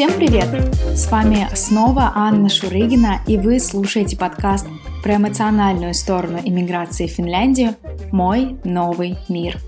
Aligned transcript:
Всем 0.00 0.14
привет! 0.14 0.48
С 0.96 1.10
вами 1.10 1.46
снова 1.54 2.12
Анна 2.14 2.48
Шурыгина, 2.48 3.20
и 3.26 3.36
вы 3.36 3.60
слушаете 3.60 4.16
подкаст 4.16 4.66
про 5.02 5.16
эмоциональную 5.16 5.92
сторону 5.92 6.40
иммиграции 6.42 7.06
в 7.06 7.10
Финляндию 7.10 7.74
«Мой 8.10 8.56
новый 8.64 9.18
мир». 9.28 9.58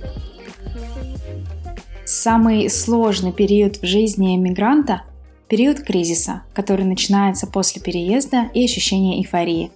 Самый 2.06 2.70
сложный 2.70 3.32
период 3.32 3.76
в 3.76 3.84
жизни 3.84 4.34
иммигранта– 4.34 5.02
период 5.48 5.80
кризиса, 5.80 6.44
который 6.54 6.86
начинается 6.86 7.46
после 7.46 7.82
переезда 7.82 8.48
и 8.54 8.64
ощущения 8.64 9.18
эйфории. 9.18 9.70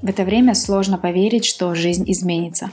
В 0.00 0.08
это 0.08 0.24
время 0.24 0.54
сложно 0.54 0.96
поверить, 0.96 1.44
что 1.44 1.74
жизнь 1.74 2.10
изменится. 2.10 2.70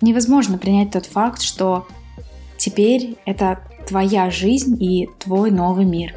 Невозможно 0.00 0.56
принять 0.56 0.92
тот 0.92 1.06
факт, 1.06 1.42
что 1.42 1.88
теперь 2.58 3.16
это 3.26 3.58
твоя 3.86 4.30
жизнь 4.30 4.82
и 4.82 5.08
твой 5.18 5.50
новый 5.50 5.84
мир. 5.84 6.14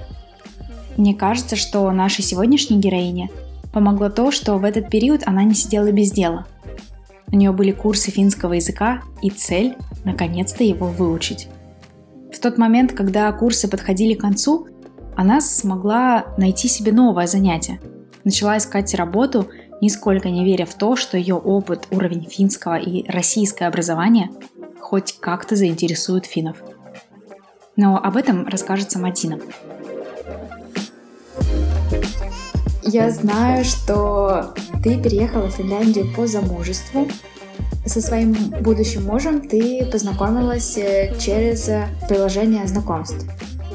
Мне 0.98 1.14
кажется, 1.14 1.55
что 1.55 1.91
нашей 1.91 2.24
сегодняшней 2.24 2.80
героине 2.80 3.30
помогло 3.74 4.10
то, 4.10 4.32
что 4.32 4.58
в 4.58 4.64
этот 4.64 4.90
период 4.90 5.24
она 5.26 5.44
не 5.44 5.54
сидела 5.54 5.91
без 5.91 6.12
дела. 6.12 6.46
У 7.28 7.36
нее 7.36 7.52
были 7.52 7.72
курсы 7.72 8.12
финского 8.12 8.54
языка 8.54 9.02
и 9.22 9.30
цель– 9.30 9.76
наконец-то 10.05 10.64
его 10.64 10.88
выучить. 10.88 11.50
В 12.32 12.40
тот 12.40 12.58
момент, 12.58 12.94
когда 12.94 13.32
курсы 13.32 13.68
подходили 13.68 14.13
к 14.13 14.22
концу, 14.22 14.68
она 15.18 15.41
смогла 15.41 16.26
найти 16.38 16.68
себе 16.68 16.91
новое 16.91 17.27
занятие. 17.27 17.82
Начала 18.24 18.58
искать 18.58 18.94
работу, 18.94 19.48
нисколько 19.82 20.30
не 20.30 20.46
веря 20.46 20.66
в 20.66 20.76
то, 20.76 20.96
что 20.96 21.18
ее 21.18 21.36
опыт, 21.36 21.88
уровень 21.91 22.27
финского 22.30 22.76
и 22.76 23.10
российское 23.10 23.66
образование 23.66 24.30
хоть 24.80 25.18
как-то 25.20 25.55
заинтересует 25.55 26.26
финнов– 26.26 26.58
но 27.76 27.98
об 27.98 28.18
этом 28.18 28.48
расскажет 28.48 28.95
Мадина. 28.95 29.40
Я 32.84 33.09
знаю, 33.09 33.65
что 33.65 34.54
ты 34.84 35.01
переехала 35.01 35.49
в 35.49 35.55
Финляндию 35.55 36.13
по 36.15 36.27
замужеству. 36.27 37.07
Со 37.85 38.01
своим 38.01 38.34
будущим 38.62 39.05
мужем 39.05 39.48
ты 39.48 39.85
познакомилась 39.91 40.77
э, 40.77 41.15
через 41.20 41.68
э, 41.68 41.87
приложение 42.07 42.65
знакомств. 42.68 43.26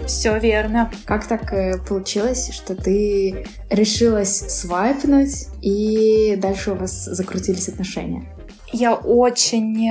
Все 0.07 0.39
верно. 0.39 0.93
Как 1.05 1.27
так 1.27 1.53
э, 1.53 1.79
получилось, 1.79 2.51
что 2.53 2.75
ты 2.75 3.47
решилась 3.69 4.37
свайпнуть, 4.37 5.49
и 5.61 6.37
дальше 6.37 6.73
у 6.73 6.75
вас 6.77 7.05
закрутились 7.05 7.69
отношения? 7.69 8.29
Я 8.73 8.95
очень 8.95 9.91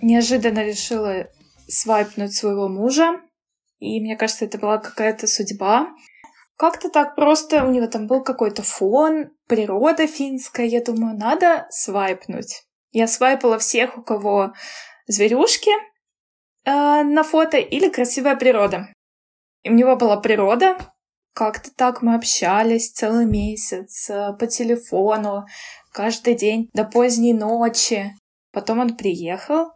неожиданно 0.00 0.64
решила 0.64 1.26
свайпнуть 1.68 2.34
своего 2.34 2.68
мужа. 2.68 3.20
И 3.78 4.00
мне 4.00 4.16
кажется, 4.16 4.44
это 4.44 4.58
была 4.58 4.78
какая-то 4.78 5.26
судьба. 5.26 5.88
Как-то 6.56 6.90
так 6.90 7.14
просто 7.14 7.64
у 7.64 7.70
него 7.70 7.86
там 7.86 8.06
был 8.06 8.22
какой-то 8.22 8.62
фон, 8.62 9.30
природа 9.46 10.06
финская. 10.06 10.66
Я 10.66 10.82
думаю, 10.82 11.16
надо 11.16 11.66
свайпнуть. 11.70 12.64
Я 12.90 13.06
свайпала 13.06 13.58
всех, 13.58 13.96
у 13.96 14.02
кого 14.02 14.52
зверюшки 15.06 15.70
э, 15.70 17.02
на 17.04 17.22
фото 17.22 17.58
или 17.58 17.88
красивая 17.88 18.34
природа. 18.34 18.88
И 19.62 19.70
у 19.70 19.74
него 19.74 19.96
была 19.96 20.16
природа. 20.16 20.76
Как-то 21.32 21.70
так 21.76 22.02
мы 22.02 22.16
общались 22.16 22.90
целый 22.90 23.26
месяц 23.26 24.10
э, 24.10 24.32
по 24.38 24.48
телефону, 24.48 25.46
каждый 25.92 26.34
день 26.34 26.68
до 26.72 26.84
поздней 26.84 27.34
ночи. 27.34 28.12
Потом 28.50 28.80
он 28.80 28.96
приехал, 28.96 29.70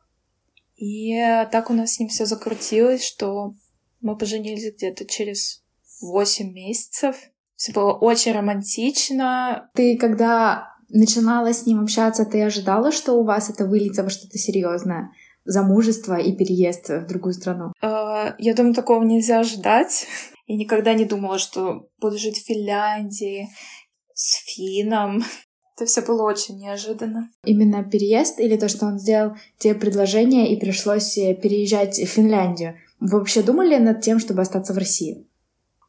и 0.75 1.14
так 1.53 1.70
у 1.70 1.75
нас 1.75 1.92
с 1.94 2.00
ним 2.00 2.09
все 2.09 2.27
закрутилось, 2.27 3.04
что 3.04 3.54
мы 4.03 4.17
поженились 4.19 4.75
где-то 4.75 5.07
через 5.07 5.63
8 6.03 6.53
месяцев. 6.53 7.17
Все 7.57 7.73
было 7.73 7.93
очень 7.93 8.33
романтично. 8.33 9.71
Ты 9.75 9.97
когда 9.97 10.73
начинала 10.89 11.53
с 11.53 11.65
ним 11.65 11.81
общаться, 11.81 12.25
ты 12.25 12.43
ожидала, 12.43 12.93
что 12.93 13.15
у 13.15 13.25
вас 13.25 13.49
это 13.49 13.65
выльется 13.65 14.03
во 14.03 14.11
что-то 14.11 14.37
серьезное? 14.37 15.11
Замужество 15.45 16.19
и 16.19 16.33
переезд 16.37 16.89
в 16.89 17.07
другую 17.07 17.33
страну? 17.35 17.73
Uh, 17.83 18.35
я 18.39 18.55
думаю, 18.55 18.75
такого 18.75 19.03
нельзя 19.03 19.41
ожидать. 19.41 20.07
Я 20.47 20.57
никогда 20.57 20.93
не 20.95 21.05
думала, 21.05 21.39
что 21.39 21.89
буду 22.01 22.19
жить 22.19 22.39
в 22.39 22.47
Финляндии 22.47 23.49
с 24.13 24.34
финном. 24.45 25.23
Это 25.77 25.87
все 25.87 26.03
было 26.03 26.25
очень 26.25 26.59
неожиданно. 26.59 27.31
Именно 27.45 27.84
переезд 27.84 28.39
или 28.39 28.57
то, 28.57 28.69
что 28.69 28.87
он 28.87 28.99
сделал 28.99 29.37
тебе 29.59 29.75
предложение 29.75 30.53
и 30.53 30.61
пришлось 30.61 31.15
переезжать 31.15 31.99
в 31.99 32.07
Финляндию? 32.07 32.77
Вы 33.05 33.19
вообще 33.19 33.43
думали 33.43 33.79
над 33.79 34.01
тем, 34.01 34.21
чтобы 34.21 34.43
остаться 34.43 34.73
в 34.73 34.79
России? 34.79 35.29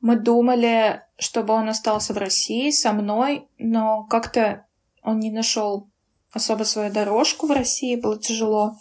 Мы 0.02 0.16
думали, 0.16 1.04
чтобы 1.20 1.54
он 1.54 1.70
остался 1.70 2.12
в 2.12 2.18
России 2.18 2.72
со 2.72 2.92
мной, 2.92 3.48
но 3.60 4.04
как-то 4.06 4.66
он 5.04 5.20
не 5.20 5.30
нашел 5.30 5.92
особо 6.32 6.64
свою 6.64 6.92
дорожку 6.92 7.46
в 7.46 7.52
России, 7.52 8.02
было 8.02 8.18
тяжело 8.18 8.78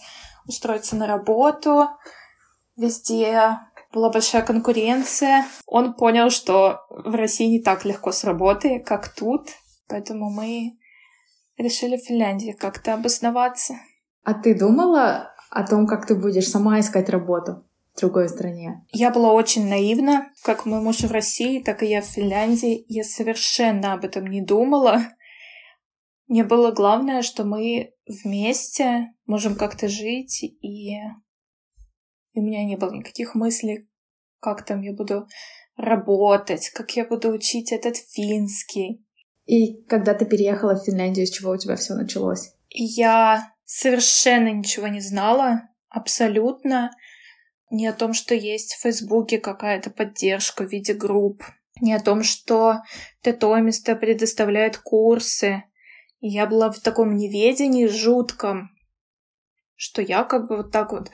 устроиться 0.46 0.96
на 0.96 1.06
работу, 1.06 1.88
везде 2.74 3.58
была 3.92 4.08
большая 4.08 4.40
конкуренция. 4.40 5.44
Он 5.66 5.92
понял, 5.92 6.30
что 6.30 6.86
в 6.88 7.14
России 7.14 7.48
не 7.48 7.60
так 7.60 7.84
легко 7.84 8.12
с 8.12 8.24
работой, 8.24 8.80
как 8.80 9.14
тут, 9.14 9.50
поэтому 9.88 10.30
мы 10.30 10.78
решили 11.58 11.98
в 11.98 12.06
Финляндии 12.06 12.52
как-то 12.52 12.94
обосноваться. 12.94 13.74
А 14.24 14.32
ты 14.32 14.58
думала 14.58 15.34
о 15.50 15.66
том, 15.66 15.86
как 15.86 16.06
ты 16.06 16.14
будешь 16.14 16.48
сама 16.48 16.80
искать 16.80 17.10
работу? 17.10 17.66
В 17.94 18.00
другой 18.00 18.28
стране. 18.28 18.84
Я 18.92 19.10
была 19.10 19.32
очень 19.32 19.68
наивна, 19.68 20.30
как 20.42 20.66
мой 20.66 20.80
муж 20.80 21.00
в 21.00 21.10
России, 21.10 21.62
так 21.62 21.82
и 21.82 21.86
я 21.86 22.00
в 22.00 22.06
Финляндии. 22.06 22.84
Я 22.88 23.04
совершенно 23.04 23.92
об 23.92 24.04
этом 24.04 24.26
не 24.26 24.40
думала. 24.40 25.02
Мне 26.26 26.44
было 26.44 26.72
главное, 26.72 27.22
что 27.22 27.44
мы 27.44 27.92
вместе 28.06 29.12
можем 29.26 29.54
как-то 29.56 29.88
жить, 29.88 30.42
и... 30.42 30.94
и 30.94 30.98
у 32.34 32.42
меня 32.42 32.64
не 32.64 32.76
было 32.76 32.92
никаких 32.92 33.34
мыслей, 33.34 33.88
как 34.40 34.64
там 34.64 34.80
я 34.80 34.92
буду 34.94 35.26
работать, 35.76 36.70
как 36.70 36.96
я 36.96 37.04
буду 37.04 37.30
учить 37.30 37.72
этот 37.72 37.96
финский. 37.96 39.04
И 39.44 39.82
когда 39.84 40.14
ты 40.14 40.24
переехала 40.24 40.74
в 40.74 40.84
Финляндию, 40.84 41.26
с 41.26 41.30
чего 41.30 41.52
у 41.52 41.56
тебя 41.58 41.76
все 41.76 41.94
началось? 41.94 42.54
Я 42.70 43.52
совершенно 43.64 44.52
ничего 44.52 44.86
не 44.86 45.00
знала, 45.00 45.62
абсолютно 45.88 46.90
не 47.72 47.86
о 47.86 47.94
том, 47.94 48.12
что 48.12 48.34
есть 48.34 48.74
в 48.74 48.82
Фейсбуке 48.82 49.38
какая-то 49.38 49.90
поддержка 49.90 50.64
в 50.64 50.70
виде 50.70 50.92
групп, 50.92 51.42
не 51.80 51.94
о 51.94 52.00
том, 52.00 52.22
что 52.22 52.82
Тетомиста 53.22 53.96
предоставляет 53.96 54.76
курсы. 54.76 55.64
И 56.20 56.28
я 56.28 56.46
была 56.46 56.70
в 56.70 56.78
таком 56.80 57.16
неведении 57.16 57.86
жутком, 57.86 58.70
что 59.74 60.02
я 60.02 60.22
как 60.22 60.48
бы 60.48 60.58
вот 60.58 60.70
так 60.70 60.92
вот 60.92 61.10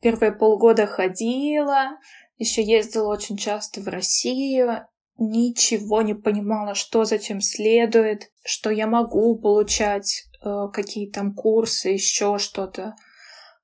первые 0.00 0.30
полгода 0.30 0.86
ходила, 0.86 1.98
еще 2.36 2.62
ездила 2.62 3.10
очень 3.10 3.38
часто 3.38 3.80
в 3.80 3.88
Россию, 3.88 4.86
ничего 5.16 6.02
не 6.02 6.14
понимала, 6.14 6.74
что 6.74 7.04
зачем 7.06 7.40
следует, 7.40 8.30
что 8.44 8.68
я 8.68 8.86
могу 8.86 9.38
получать, 9.38 10.24
э, 10.44 10.68
какие 10.70 11.10
там 11.10 11.34
курсы, 11.34 11.88
еще 11.88 12.38
что-то. 12.38 12.94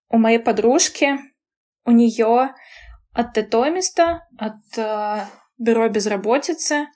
У 0.08 0.16
моей 0.16 0.38
подружки 0.38 1.18
у 1.84 1.90
нее 1.90 2.54
от 3.12 3.32
Тетомиста, 3.34 4.26
от 4.38 4.78
э, 4.78 5.26
бюро 5.58 5.88
безработицы 5.88 6.86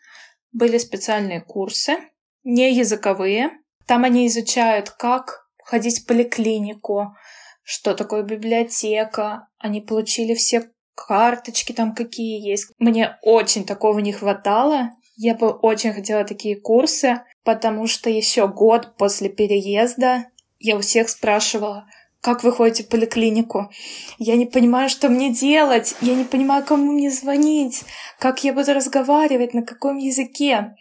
были 0.53 0.78
специальные 0.78 1.41
курсы, 1.41 1.97
не 2.45 2.72
языковые. 2.72 3.50
Там 3.87 4.05
они 4.05 4.26
изучают, 4.29 4.91
как 4.91 5.47
ходить 5.64 6.00
в 6.00 6.06
поликлинику, 6.06 7.14
что 7.62 7.94
такое 7.94 8.23
библиотека. 8.23 9.49
Они 9.59 9.81
получили 9.81 10.35
все 10.35 10.70
карточки 10.94 11.73
там 11.73 11.94
какие 11.94 12.41
есть. 12.47 12.73
Мне 12.79 13.19
очень 13.23 13.64
такого 13.64 13.99
не 13.99 14.12
хватало. 14.12 14.91
Я 15.17 15.35
бы 15.35 15.50
очень 15.50 15.93
хотела 15.93 16.25
такие 16.25 16.61
курсы, 16.61 17.23
потому 17.44 17.87
что 17.87 18.11
еще 18.11 18.49
год 18.49 18.97
после 18.97 19.29
переезда 19.29 20.26
я 20.59 20.76
у 20.76 20.81
всех 20.81 21.09
спрашивала, 21.09 21.87
как 22.25 22.43
вы 22.43 22.53
ходите 22.53 22.85
в 22.85 22.88
поликлинику? 22.88 23.71
Я 24.17 24.37
не 24.37 24.47
понимаю, 24.47 24.88
что 24.88 25.11
мне 25.11 25.31
делать. 25.31 25.94
Я 26.00 26.15
не 26.15 26.25
понимаю, 26.25 26.65
кому 26.65 26.93
мне 26.93 27.11
звонить. 27.11 27.85
Как 28.19 28.43
я 28.44 28.55
буду 28.55 28.73
разговаривать, 28.73 29.53
на 29.53 29.62
каком 29.62 29.99
языке. 29.99 30.75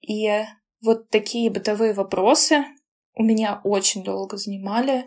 И 0.00 0.28
вот 0.80 1.08
такие 1.08 1.52
бытовые 1.52 1.92
вопросы 1.92 2.64
у 3.14 3.22
меня 3.22 3.60
очень 3.62 4.02
долго 4.02 4.36
занимали 4.36 5.06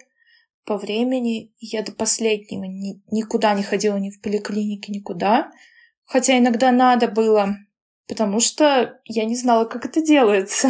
по 0.64 0.78
времени. 0.78 1.52
Я 1.60 1.84
до 1.84 1.92
последнего 1.92 2.64
ни, 2.64 3.04
никуда 3.12 3.54
не 3.54 3.64
ходила, 3.64 3.98
ни 3.98 4.12
в 4.12 4.22
поликлинике, 4.22 4.94
никуда. 4.94 5.52
Хотя 6.06 6.38
иногда 6.38 6.72
надо 6.72 7.10
было, 7.10 7.58
потому 8.08 8.40
что 8.40 8.98
я 9.04 9.26
не 9.26 9.36
знала, 9.36 9.66
как 9.66 9.86
это 9.86 10.02
делается. 10.02 10.70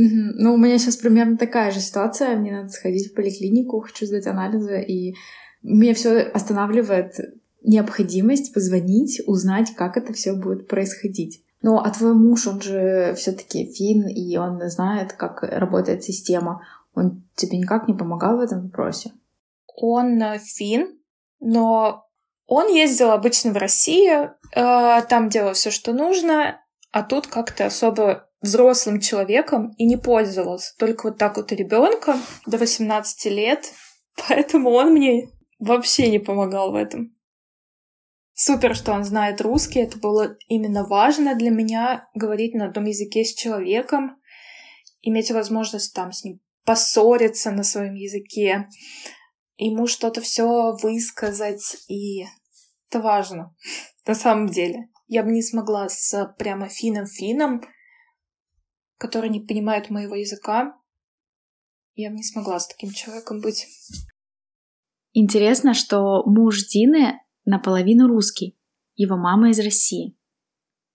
Ну, 0.00 0.54
у 0.54 0.56
меня 0.56 0.78
сейчас 0.78 0.96
примерно 0.96 1.36
такая 1.36 1.72
же 1.72 1.80
ситуация. 1.80 2.36
Мне 2.36 2.52
надо 2.52 2.68
сходить 2.68 3.10
в 3.10 3.14
поликлинику, 3.14 3.80
хочу 3.80 4.06
сдать 4.06 4.28
анализы, 4.28 4.80
и 4.80 5.16
меня 5.62 5.92
все 5.92 6.20
останавливает 6.20 7.16
необходимость 7.64 8.54
позвонить, 8.54 9.20
узнать, 9.26 9.74
как 9.74 9.96
это 9.96 10.12
все 10.12 10.34
будет 10.34 10.68
происходить. 10.68 11.42
Ну, 11.62 11.78
а 11.78 11.90
твой 11.90 12.14
муж, 12.14 12.46
он 12.46 12.60
же 12.60 13.12
все-таки 13.16 13.72
фин, 13.72 14.06
и 14.06 14.36
он 14.36 14.60
знает, 14.70 15.14
как 15.14 15.42
работает 15.42 16.04
система. 16.04 16.62
Он 16.94 17.24
тебе 17.34 17.58
никак 17.58 17.88
не 17.88 17.94
помогал 17.94 18.36
в 18.36 18.40
этом 18.40 18.66
вопросе? 18.66 19.10
Он 19.74 20.22
э, 20.22 20.38
фин, 20.38 20.96
но 21.40 22.04
он 22.46 22.68
ездил 22.72 23.10
обычно 23.10 23.50
в 23.50 23.56
Россию, 23.56 24.34
э, 24.54 25.02
там 25.08 25.28
делал 25.28 25.54
все, 25.54 25.72
что 25.72 25.92
нужно, 25.92 26.60
а 26.92 27.02
тут 27.02 27.26
как-то 27.26 27.66
особо 27.66 28.27
взрослым 28.40 29.00
человеком 29.00 29.74
и 29.78 29.84
не 29.84 29.96
пользовался. 29.96 30.74
Только 30.78 31.08
вот 31.08 31.18
так 31.18 31.36
вот 31.36 31.52
ребенком 31.52 32.20
до 32.46 32.58
18 32.58 33.24
лет. 33.32 33.72
Поэтому 34.28 34.70
он 34.70 34.92
мне 34.92 35.30
вообще 35.58 36.10
не 36.10 36.18
помогал 36.18 36.72
в 36.72 36.74
этом. 36.74 37.16
Супер, 38.34 38.76
что 38.76 38.92
он 38.92 39.04
знает 39.04 39.40
русский. 39.40 39.80
Это 39.80 39.98
было 39.98 40.36
именно 40.46 40.84
важно 40.84 41.34
для 41.34 41.50
меня 41.50 42.08
говорить 42.14 42.54
на 42.54 42.66
одном 42.66 42.84
языке 42.84 43.24
с 43.24 43.34
человеком, 43.34 44.20
иметь 45.02 45.30
возможность 45.32 45.92
там 45.94 46.12
с 46.12 46.24
ним 46.24 46.40
поссориться 46.68 47.50
на 47.50 47.62
своем 47.62 47.94
языке, 47.94 48.68
ему 49.56 49.86
что-то 49.86 50.20
все 50.20 50.76
высказать, 50.82 51.78
и 51.88 52.26
это 52.90 53.00
важно 53.00 53.54
на 54.06 54.14
самом 54.14 54.48
деле. 54.48 54.90
Я 55.06 55.22
бы 55.22 55.30
не 55.30 55.42
смогла 55.42 55.88
с 55.88 56.34
прямо 56.38 56.68
финном-финном, 56.68 57.62
который 58.98 59.30
не 59.30 59.40
понимает 59.40 59.90
моего 59.90 60.14
языка, 60.14 60.76
я 61.94 62.10
бы 62.10 62.16
не 62.16 62.22
смогла 62.22 62.60
с 62.60 62.68
таким 62.68 62.90
человеком 62.90 63.40
быть. 63.40 63.66
Интересно, 65.12 65.74
что 65.74 66.22
муж 66.26 66.66
Дины 66.66 67.20
наполовину 67.44 68.06
русский. 68.06 68.58
Его 68.94 69.16
мама 69.16 69.50
из 69.50 69.58
России. 69.60 70.16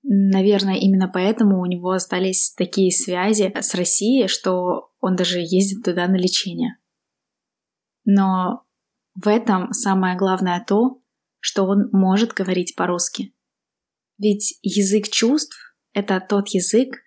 Наверное, 0.03 0.75
именно 0.75 1.07
поэтому 1.07 1.61
у 1.61 1.65
него 1.65 1.91
остались 1.91 2.53
такие 2.53 2.91
связи 2.91 3.53
с 3.55 3.73
Россией, 3.73 4.27
что 4.27 4.91
он 4.99 5.15
даже 5.15 5.39
ездит 5.39 5.83
туда 5.83 6.07
на 6.07 6.15
лечение. 6.15 6.77
Но 8.05 8.65
в 9.15 9.27
этом 9.27 9.71
самое 9.71 10.17
главное 10.17 10.63
то, 10.67 11.01
что 11.39 11.65
он 11.65 11.89
может 11.91 12.33
говорить 12.33 12.75
по-русски. 12.75 13.33
Ведь 14.17 14.59
язык 14.61 15.09
чувств— 15.09 15.75
это 15.93 16.19
тот 16.19 16.49
язык, 16.49 16.97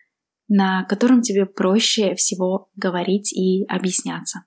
на 0.49 0.85
котором 0.85 1.23
тебе 1.23 1.47
проще 1.47 2.15
всего 2.15 2.69
говорить 2.77 3.33
и 3.33 3.65
объясняться. 3.67 4.45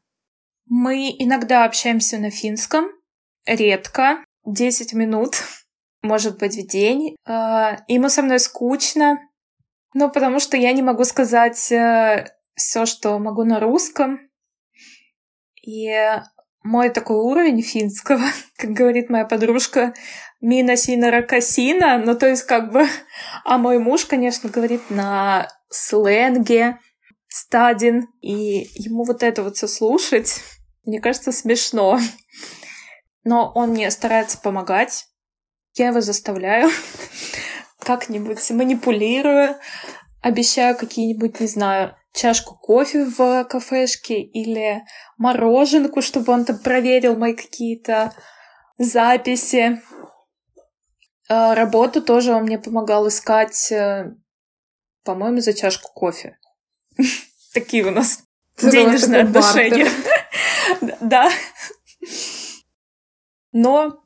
Мы 0.66 1.16
иногда 1.18 1.66
общаемся 1.66 2.20
на 2.20 2.30
финском, 2.30 2.86
редко, 3.46 4.24
10 4.46 4.94
минут, 4.94 5.36
может 6.02 6.38
быть, 6.38 6.56
в 6.56 6.68
день. 6.68 7.16
А, 7.26 7.80
ему 7.88 8.10
со 8.10 8.22
мной 8.22 8.40
скучно, 8.40 9.20
ну, 9.94 10.10
потому 10.10 10.40
что 10.40 10.58
я 10.58 10.72
не 10.74 10.82
могу 10.84 11.04
сказать 11.04 11.72
э, 11.72 12.28
все, 12.56 12.86
что 12.86 13.18
могу 13.18 13.44
на 13.44 13.60
русском. 13.60 14.20
И 15.66 15.90
мой 16.64 16.90
такой 16.90 17.18
уровень 17.18 17.62
финского, 17.62 18.26
как 18.58 18.72
говорит 18.72 19.10
моя 19.10 19.26
подружка, 19.26 19.94
мина 20.42 20.76
сина 20.76 21.10
ракасина, 21.10 21.98
ну 21.98 22.16
то 22.16 22.28
есть 22.28 22.44
как 22.44 22.72
бы... 22.72 22.86
А 23.44 23.58
мой 23.58 23.80
муж, 23.80 24.06
конечно, 24.06 24.50
говорит 24.50 24.90
на 24.90 25.48
сленге 25.70 26.80
стадин, 27.28 28.08
и 28.22 28.68
ему 28.76 29.04
вот 29.04 29.24
это 29.24 29.44
вот 29.44 29.58
все 29.58 29.68
слушать, 29.68 30.42
мне 30.84 31.00
кажется, 31.00 31.32
смешно 31.32 32.00
но 33.24 33.52
он 33.54 33.70
мне 33.70 33.92
старается 33.92 34.40
помогать. 34.40 35.08
Я 35.76 35.90
его 35.90 36.02
заставляю 36.02 36.70
как-нибудь, 37.80 38.50
манипулирую, 38.52 39.56
обещаю 40.22 40.76
какие-нибудь, 40.76 41.40
не 41.40 41.48
знаю, 41.48 41.96
чашку 42.14 42.56
кофе 42.56 43.06
в 43.06 43.44
кафешке 43.46 44.20
или 44.22 44.84
мороженку, 45.18 46.02
чтобы 46.02 46.34
он 46.34 46.46
там 46.46 46.58
проверил 46.60 47.16
мои 47.16 47.34
какие-то 47.36 48.14
записи. 48.78 49.82
А, 51.30 51.54
работу 51.54 52.02
тоже 52.02 52.34
он 52.34 52.44
мне 52.44 52.58
помогал 52.58 53.08
искать, 53.08 53.72
э, 53.72 54.16
по-моему, 55.04 55.40
за 55.42 55.54
чашку 55.54 55.92
кофе. 55.94 56.38
Такие 57.54 57.86
у 57.86 57.92
нас 57.92 58.24
денежные 58.62 59.24
отношения. 59.24 59.88
Да. 61.02 61.32
Но 63.52 64.04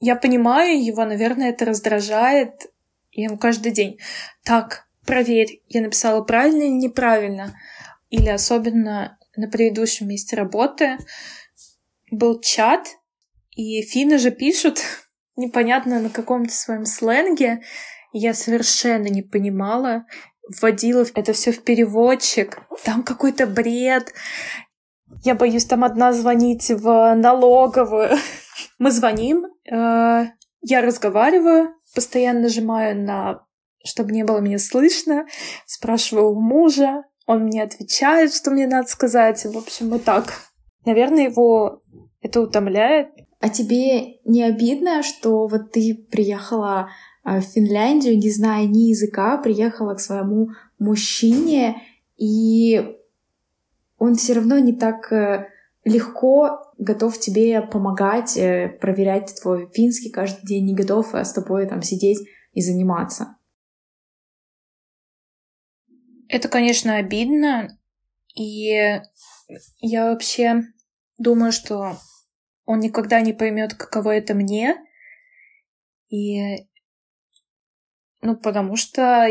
я 0.00 0.16
понимаю 0.16 0.84
его, 0.84 1.04
наверное, 1.04 1.50
это 1.50 1.64
раздражает. 1.64 2.66
Я 3.12 3.26
ему 3.26 3.38
каждый 3.38 3.72
день. 3.72 3.98
Так, 4.42 4.88
проверь, 5.06 5.62
я 5.68 5.80
написала 5.80 6.22
правильно 6.24 6.62
или 6.62 6.72
неправильно. 6.72 7.56
Или 8.10 8.28
особенно 8.28 9.16
на 9.36 9.48
предыдущем 9.48 10.08
месте 10.08 10.36
работы 10.36 10.98
был 12.10 12.40
чат, 12.40 12.88
и 13.50 13.82
финны 13.82 14.18
же 14.18 14.30
пишут 14.30 14.80
непонятно 15.36 16.00
на 16.00 16.10
каком-то 16.10 16.52
своем 16.52 16.84
сленге. 16.84 17.62
Я 18.12 18.34
совершенно 18.34 19.08
не 19.08 19.22
понимала, 19.22 20.04
вводила 20.60 21.04
это 21.14 21.32
все 21.32 21.52
в 21.52 21.62
переводчик. 21.62 22.58
Там 22.84 23.02
какой-то 23.02 23.46
бред. 23.46 24.12
Я 25.24 25.34
боюсь 25.34 25.64
там 25.64 25.84
одна 25.84 26.12
звонить 26.12 26.70
в 26.70 27.14
налоговую. 27.14 28.16
Мы 28.78 28.90
звоним, 28.90 29.46
э, 29.70 30.26
я 30.62 30.80
разговариваю, 30.80 31.74
постоянно 31.94 32.40
нажимаю 32.40 33.00
на 33.00 33.46
чтобы 33.84 34.12
не 34.12 34.24
было 34.24 34.38
меня 34.38 34.58
слышно, 34.58 35.26
спрашиваю 35.66 36.30
у 36.30 36.40
мужа, 36.40 37.04
он 37.26 37.44
мне 37.44 37.62
отвечает, 37.62 38.34
что 38.34 38.50
мне 38.50 38.66
надо 38.66 38.88
сказать. 38.88 39.44
В 39.44 39.56
общем, 39.56 39.90
вот 39.90 40.04
так. 40.04 40.32
Наверное, 40.84 41.24
его 41.24 41.82
это 42.20 42.40
утомляет. 42.40 43.08
А 43.40 43.48
тебе 43.48 44.20
не 44.24 44.42
обидно, 44.42 45.02
что 45.02 45.46
вот 45.46 45.72
ты 45.72 45.94
приехала 46.10 46.90
в 47.24 47.40
Финляндию, 47.40 48.18
не 48.18 48.30
зная 48.30 48.66
ни 48.66 48.90
языка, 48.90 49.36
приехала 49.38 49.94
к 49.94 50.00
своему 50.00 50.50
мужчине, 50.78 51.80
и 52.16 52.96
он 53.98 54.16
все 54.16 54.34
равно 54.34 54.58
не 54.58 54.72
так 54.72 55.12
э, 55.12 55.48
легко 55.84 56.72
готов 56.78 57.18
тебе 57.18 57.62
помогать, 57.62 58.36
э, 58.36 58.68
проверять 58.80 59.38
твой 59.40 59.70
финский 59.72 60.10
каждый 60.10 60.44
день, 60.44 60.66
не 60.66 60.74
готов 60.74 61.14
с 61.14 61.32
тобой 61.32 61.68
там 61.68 61.82
сидеть 61.82 62.18
и 62.52 62.60
заниматься. 62.60 63.36
Это, 66.28 66.48
конечно, 66.48 66.96
обидно, 66.96 67.78
и 68.34 69.00
я 69.78 70.10
вообще 70.10 70.62
думаю, 71.18 71.52
что 71.52 71.96
он 72.64 72.80
никогда 72.80 73.20
не 73.20 73.32
поймет, 73.32 73.74
каково 73.74 74.16
это 74.16 74.34
мне. 74.34 74.76
И 76.08 76.66
ну, 78.22 78.36
потому 78.36 78.76
что 78.76 79.28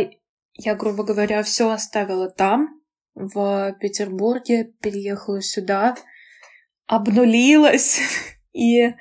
я, 0.53 0.75
грубо 0.75 1.03
говоря, 1.03 1.41
все 1.43 1.71
оставила 1.71 2.29
там, 2.29 2.81
в 3.15 3.73
Петербурге, 3.79 4.73
переехала 4.81 5.41
сюда, 5.41 5.95
обнулилась, 6.87 7.99
и 8.53 8.93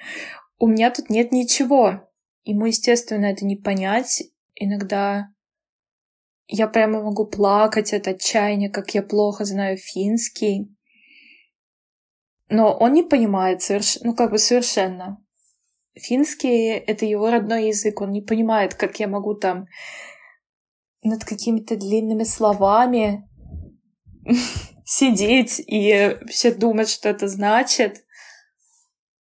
у 0.58 0.68
меня 0.68 0.90
тут 0.90 1.10
нет 1.10 1.32
ничего. 1.32 2.08
Ему, 2.44 2.66
естественно, 2.66 3.26
это 3.26 3.44
не 3.44 3.56
понять. 3.56 4.22
Иногда 4.54 5.28
я 6.46 6.68
прямо 6.68 7.02
могу 7.02 7.26
плакать 7.26 7.92
от 7.92 8.08
отчаяния, 8.08 8.70
как 8.70 8.94
я 8.94 9.02
плохо 9.02 9.44
знаю 9.44 9.76
финский. 9.76 10.74
Но 12.48 12.76
он 12.76 12.92
не 12.92 13.02
понимает 13.02 13.62
соверш... 13.62 13.98
ну 14.02 14.14
как 14.14 14.30
бы 14.30 14.38
совершенно. 14.38 15.24
Финский— 16.00 16.68
это 16.86 17.04
его 17.04 17.30
родной 17.30 17.68
язык, 17.68 18.00
он 18.00 18.10
не 18.10 18.22
понимает, 18.22 18.74
как 18.74 18.98
я 19.00 19.08
могу 19.08 19.34
там 19.34 19.66
над 21.02 21.24
какими-то 21.24 21.76
длинными 21.76 22.24
словами 22.24 23.28
сидеть 24.84 25.60
и 25.66 26.18
все 26.28 26.52
думать, 26.52 26.88
что 26.88 27.08
это 27.08 27.28
значит. 27.28 28.04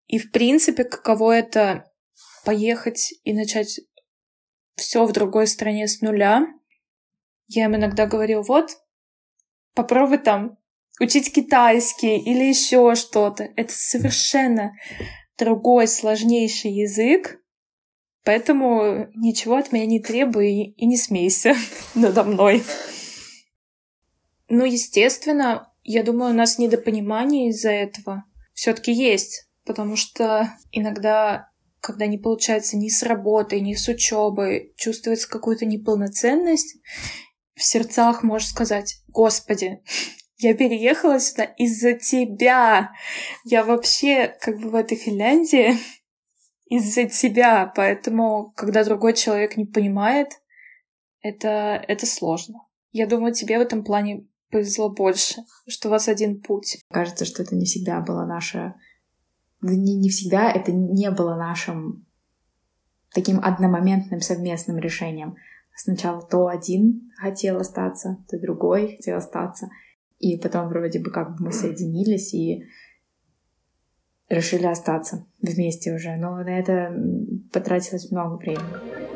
И, 0.06 0.18
в 0.18 0.30
принципе, 0.32 0.84
каково 0.84 1.36
это 1.36 1.90
поехать 2.44 3.14
и 3.24 3.32
начать 3.32 3.80
все 4.76 5.04
в 5.04 5.12
другой 5.12 5.46
стране 5.46 5.86
с 5.86 6.00
нуля. 6.00 6.46
Я 7.46 7.66
им 7.66 7.76
иногда 7.76 8.06
говорю, 8.06 8.42
вот, 8.42 8.70
попробуй 9.74 10.18
там 10.18 10.58
учить 11.00 11.32
китайский 11.32 12.18
или 12.18 12.44
еще 12.44 12.94
что-то. 12.94 13.44
Это 13.56 13.72
совершенно 13.72 14.72
другой, 15.40 15.88
сложнейший 15.88 16.70
язык, 16.70 17.40
поэтому 18.24 19.08
ничего 19.14 19.56
от 19.56 19.72
меня 19.72 19.86
не 19.86 19.98
требуй 19.98 20.74
и 20.76 20.86
не 20.86 20.96
смейся 20.96 21.54
надо 21.94 22.22
мной. 22.22 22.62
Ну, 24.48 24.64
естественно, 24.64 25.72
я 25.82 26.04
думаю, 26.04 26.30
у 26.30 26.36
нас 26.36 26.58
недопонимание 26.58 27.48
из-за 27.48 27.70
этого 27.70 28.24
все-таки 28.54 28.92
есть, 28.92 29.48
потому 29.64 29.96
что 29.96 30.54
иногда 30.70 31.50
когда 31.80 32.06
не 32.06 32.18
получается 32.18 32.76
ни 32.76 32.88
с 32.88 33.02
работой, 33.02 33.60
ни 33.60 33.74
с 33.74 33.88
учебой, 33.88 34.74
чувствуется 34.76 35.28
какую-то 35.28 35.64
неполноценность, 35.64 36.76
в 37.54 37.64
сердцах 37.64 38.22
можешь 38.22 38.48
сказать, 38.48 38.96
Господи, 39.08 39.82
я 40.40 40.54
переехала 40.54 41.20
сюда 41.20 41.44
из-за 41.44 41.92
тебя. 41.92 42.92
Я 43.44 43.62
вообще 43.62 44.34
как 44.40 44.58
бы 44.58 44.70
в 44.70 44.74
этой 44.74 44.96
Финляндии 44.96 45.76
из-за 46.66 47.04
тебя. 47.04 47.70
Поэтому, 47.76 48.52
когда 48.56 48.84
другой 48.84 49.12
человек 49.12 49.58
не 49.58 49.66
понимает, 49.66 50.40
это, 51.20 51.84
это 51.86 52.06
сложно. 52.06 52.66
Я 52.92 53.06
думаю, 53.06 53.34
тебе 53.34 53.58
в 53.58 53.62
этом 53.62 53.84
плане 53.84 54.26
повезло 54.50 54.88
больше, 54.88 55.42
что 55.68 55.88
у 55.88 55.90
вас 55.90 56.08
один 56.08 56.40
путь. 56.40 56.78
Кажется, 56.90 57.26
что 57.26 57.42
это 57.42 57.54
не 57.54 57.66
всегда 57.66 58.00
было 58.00 58.24
наше... 58.24 58.74
Не, 59.60 59.94
не 59.96 60.08
всегда 60.08 60.50
это 60.50 60.72
не 60.72 61.10
было 61.10 61.36
нашим 61.36 62.06
таким 63.12 63.40
одномоментным 63.40 64.22
совместным 64.22 64.78
решением. 64.78 65.36
Сначала 65.76 66.22
то 66.22 66.46
один 66.46 67.10
хотел 67.18 67.58
остаться, 67.58 68.24
то 68.30 68.38
другой 68.38 68.96
хотел 68.96 69.18
остаться. 69.18 69.68
И 70.20 70.36
потом 70.36 70.68
вроде 70.68 71.00
бы 71.00 71.10
как 71.10 71.36
бы 71.36 71.46
мы 71.46 71.52
соединились 71.52 72.32
и 72.34 72.64
решили 74.28 74.66
остаться 74.66 75.26
вместе 75.42 75.92
уже. 75.92 76.16
Но 76.16 76.36
на 76.36 76.58
это 76.58 76.94
потратилось 77.52 78.10
много 78.10 78.36
времени. 78.36 79.10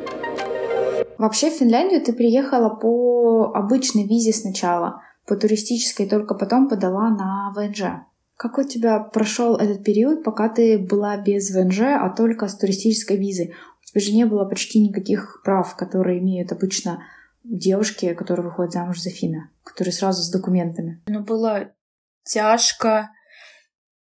Вообще 1.17 1.49
в 1.49 1.53
Финляндию 1.53 2.01
ты 2.01 2.11
приехала 2.11 2.69
по 2.69 3.53
обычной 3.53 4.05
визе 4.05 4.33
сначала, 4.33 5.01
по 5.25 5.37
туристической, 5.37 6.09
только 6.09 6.35
потом 6.35 6.67
подала 6.67 7.09
на 7.09 7.53
ВНЖ. 7.55 8.03
Как 8.35 8.57
у 8.57 8.63
тебя 8.63 8.99
прошел 8.99 9.55
этот 9.55 9.83
период, 9.83 10.23
пока 10.23 10.49
ты 10.49 10.77
была 10.77 11.15
без 11.17 11.55
ВНЖ, 11.55 11.81
а 12.01 12.09
только 12.09 12.49
с 12.49 12.57
туристической 12.57 13.15
визой? 13.17 13.53
У 13.81 13.85
тебя 13.85 14.01
же 14.01 14.11
не 14.11 14.25
было 14.25 14.43
почти 14.43 14.81
никаких 14.81 15.41
прав, 15.45 15.75
которые 15.77 16.19
имеют 16.19 16.51
обычно 16.51 16.99
девушки, 17.45 18.13
которые 18.13 18.47
выходят 18.47 18.73
замуж 18.73 18.99
за 18.99 19.09
Фина, 19.09 19.51
которые 19.63 19.93
сразу 19.93 20.21
с 20.21 20.31
документами. 20.31 21.03
Ну, 21.07 21.21
было 21.21 21.73
тяжко, 22.23 23.11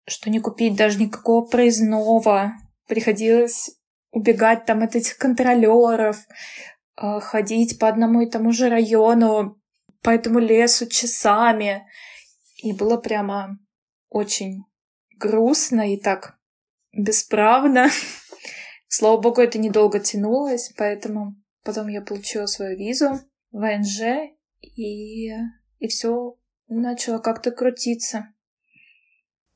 что 0.08 0.30
не 0.30 0.40
купить 0.40 0.76
даже 0.76 1.00
никакого 1.00 1.46
проездного. 1.46 2.54
Приходилось 2.88 3.72
убегать 4.12 4.66
там 4.66 4.84
от 4.84 4.96
этих 4.96 5.18
контролеров, 5.18 6.18
э, 6.98 7.20
ходить 7.20 7.80
по 7.80 7.88
одному 7.88 8.22
и 8.22 8.30
тому 8.30 8.52
же 8.52 8.70
району, 8.70 9.60
по 10.04 10.10
этому 10.10 10.40
лесу 10.40 10.88
часами. 10.88 11.88
И 12.58 12.74
было 12.74 12.98
прямо 12.98 13.58
очень 14.10 14.66
грустно 15.18 15.94
и 15.94 16.00
так 16.00 16.38
бесправно. 16.92 17.90
Слава 18.88 19.20
богу, 19.20 19.42
это 19.42 19.58
недолго 19.58 20.00
тянулось, 20.00 20.74
поэтому 20.78 21.36
потом 21.64 21.88
я 21.88 22.02
получила 22.02 22.46
свою 22.46 22.78
визу. 22.78 23.22
ВНЖ, 23.52 24.32
и, 24.62 25.30
и 25.80 25.88
все 25.88 26.38
начало 26.68 27.20
как-то 27.20 27.52
крутиться. 27.52 28.34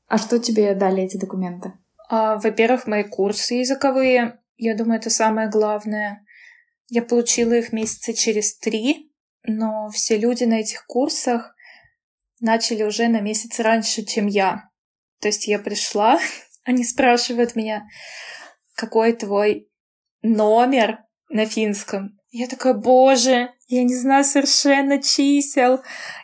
А 0.06 0.18
что 0.18 0.38
тебе 0.38 0.74
дали 0.74 1.02
эти 1.02 1.16
документы? 1.16 1.72
А, 2.08 2.36
во-первых, 2.36 2.86
мои 2.86 3.04
курсы 3.04 3.54
языковые. 3.54 4.40
Я 4.56 4.76
думаю, 4.76 5.00
это 5.00 5.10
самое 5.10 5.48
главное. 5.48 6.24
Я 6.88 7.02
получила 7.02 7.54
их 7.54 7.72
месяца 7.72 8.14
через 8.14 8.56
три, 8.58 9.12
но 9.42 9.90
все 9.90 10.16
люди 10.16 10.44
на 10.44 10.60
этих 10.60 10.86
курсах 10.86 11.54
начали 12.40 12.84
уже 12.84 13.08
на 13.08 13.20
месяц 13.20 13.58
раньше, 13.58 14.04
чем 14.04 14.26
я. 14.26 14.70
То 15.20 15.28
есть 15.28 15.48
я 15.48 15.58
пришла, 15.58 16.18
они 16.64 16.84
спрашивают 16.84 17.56
меня, 17.56 17.86
какой 18.74 19.12
твой 19.14 19.68
номер 20.22 21.05
на 21.28 21.46
финском. 21.46 22.18
Я 22.30 22.46
такая, 22.48 22.74
боже, 22.74 23.50
я 23.68 23.82
не 23.82 23.94
знаю 23.94 24.24
совершенно 24.24 25.02
чисел. 25.02 25.80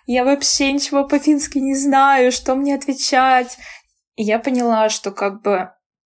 Я 0.07 0.25
вообще 0.25 0.73
ничего 0.73 1.07
по-фински 1.07 1.59
не 1.59 1.75
знаю, 1.75 2.33
что 2.33 2.55
мне 2.55 2.75
отвечать. 2.75 3.57
И 4.15 4.23
я 4.23 4.39
поняла, 4.39 4.89
что 4.89 5.11
как 5.11 5.43
бы 5.43 5.71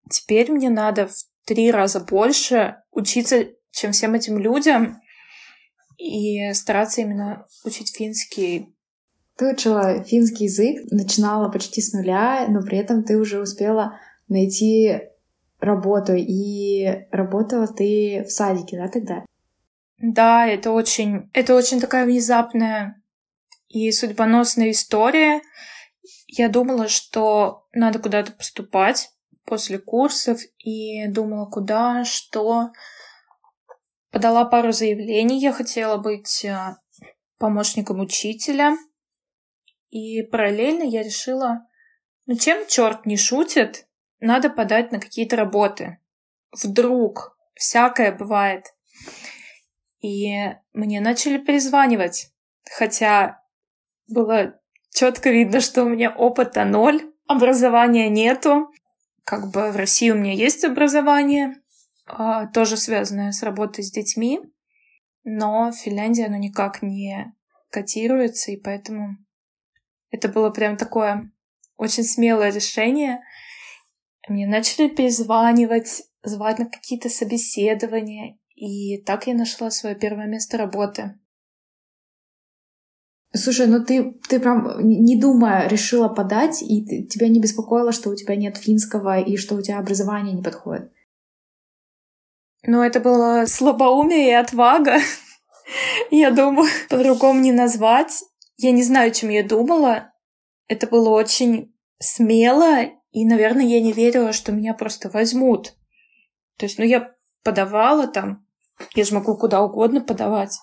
теперь 0.10 0.51
мне 0.51 0.70
надо 0.70 1.08
в 1.08 1.15
три 1.46 1.72
раза 1.72 2.00
больше 2.00 2.77
учиться, 2.91 3.48
чем 3.72 3.91
всем 3.91 4.13
этим 4.13 4.38
людям, 4.38 5.01
и 5.98 6.53
стараться 6.53 7.01
именно 7.01 7.46
учить 7.63 7.96
финский. 7.96 8.75
Ты 9.38 9.53
учила 9.53 10.03
финский 10.03 10.46
язык, 10.46 10.91
начинала 10.91 11.50
почти 11.50 11.82
с 11.82 11.94
нуля, 11.94 12.46
но 12.50 12.63
при 12.63 12.77
этом 12.77 13.03
ты 13.03 13.17
уже 13.17 13.39
успела 13.39 14.00
найти 14.27 15.00
работу, 15.59 16.13
и 16.15 17.07
работала 17.11 17.67
ты 17.67 18.23
в 18.27 18.31
садике, 18.31 18.77
да, 18.77 18.87
тогда? 18.89 19.25
Да, 19.99 20.47
это 20.47 20.71
очень, 20.71 21.29
это 21.33 21.55
очень 21.55 21.79
такая 21.81 22.05
внезапная 22.05 23.01
и 23.67 23.91
судьбоносная 23.91 24.71
история. 24.71 25.41
Я 26.27 26.49
думала, 26.49 26.87
что 26.87 27.67
надо 27.73 27.99
куда-то 27.99 28.31
поступать 28.31 29.09
после 29.47 29.79
курсов, 29.79 30.41
и 30.59 31.07
думала, 31.07 31.45
куда, 31.45 32.03
что. 32.03 32.71
Подала 34.11 34.45
пару 34.45 34.71
заявлений, 34.71 35.39
я 35.39 35.51
хотела 35.51 35.97
быть 35.97 36.43
э, 36.45 36.75
помощником 37.37 37.99
учителя. 37.99 38.77
И 39.89 40.21
параллельно 40.23 40.83
я 40.83 41.03
решила, 41.03 41.67
ну 42.25 42.35
чем 42.35 42.67
черт 42.67 43.05
не 43.05 43.17
шутит, 43.17 43.87
надо 44.19 44.50
подать 44.50 44.91
на 44.91 45.00
какие-то 45.00 45.36
работы. 45.36 46.00
Вдруг, 46.51 47.38
всякое 47.55 48.12
бывает. 48.12 48.74
И 50.01 50.33
мне 50.74 51.01
начали 51.01 51.38
перезванивать. 51.38 52.31
Хотя 52.77 53.41
было 54.07 54.59
четко 54.93 55.29
видно, 55.29 55.59
что 55.59 55.83
у 55.83 55.89
меня 55.89 56.12
опыта 56.12 56.65
ноль, 56.65 57.12
образования 57.27 58.09
нету. 58.09 58.71
Как 59.24 59.51
бы 59.51 59.71
в 59.71 59.75
России 59.75 60.09
у 60.09 60.15
меня 60.15 60.33
есть 60.33 60.63
образование, 60.63 61.55
а, 62.05 62.47
тоже 62.47 62.77
связанное 62.77 63.31
с 63.31 63.43
работой 63.43 63.83
с 63.83 63.91
детьми, 63.91 64.39
но 65.25 65.71
в 65.71 65.75
Финляндии 65.75 66.24
оно 66.24 66.38
никак 66.38 66.81
не 66.81 67.33
котируется, 67.69 68.51
и 68.51 68.57
поэтому 68.57 69.17
это 70.09 70.29
было 70.29 70.50
прям 70.50 70.77
такое 70.77 71.29
очень 71.75 72.03
смелое 72.03 72.51
решение. 72.51 73.21
Мне 74.27 74.46
начали 74.48 74.88
перезванивать, 74.88 76.03
звать 76.24 76.60
на 76.60 76.65
какие-то 76.65 77.10
собеседования, 77.10 78.38
и 78.55 79.01
так 79.03 79.27
я 79.27 79.34
нашла 79.34 79.69
свое 79.69 79.96
первое 79.96 80.27
место 80.27 80.57
работы. 80.57 81.19
Слушай, 83.34 83.67
ну 83.67 83.84
ты, 83.84 84.13
ты 84.27 84.39
прям, 84.39 84.79
не 84.81 85.19
думая, 85.19 85.67
решила 85.67 86.07
подать, 86.07 86.62
и 86.62 86.86
ты, 86.86 87.03
тебя 87.03 87.27
не 87.27 87.39
беспокоило, 87.39 87.91
что 87.91 88.10
у 88.10 88.15
тебя 88.15 88.36
нет 88.36 88.57
финского 88.57 89.19
и 89.19 89.38
что 89.38 89.55
у 89.55 89.62
тебя 89.62 89.79
образование 89.79 90.34
не 90.34 90.41
подходит? 90.41 90.91
Ну, 92.63 92.81
это 92.81 93.00
было 93.00 93.46
слабоумие 93.46 94.29
и 94.29 94.34
отвага. 94.34 94.98
Я 96.12 96.31
думаю, 96.31 96.69
по-другому 96.89 97.39
не 97.39 97.51
назвать. 97.51 98.24
Я 98.57 98.72
не 98.72 98.81
знаю, 98.81 99.12
чем 99.12 99.29
я 99.29 99.43
думала. 99.43 100.12
Это 100.67 100.88
было 100.88 101.10
очень 101.10 101.75
смело, 102.00 102.89
и, 103.21 103.25
наверное, 103.25 103.65
я 103.65 103.81
не 103.81 103.93
верила, 103.93 104.33
что 104.33 104.51
меня 104.51 104.74
просто 104.74 105.09
возьмут. 105.09 105.74
То 106.57 106.65
есть, 106.65 106.77
ну, 106.77 106.86
я 106.86 107.13
подавала 107.43 108.07
там 108.07 108.47
я 108.95 109.03
же 109.03 109.13
могу 109.13 109.36
куда 109.36 109.62
угодно 109.62 110.01
подавать. 110.01 110.59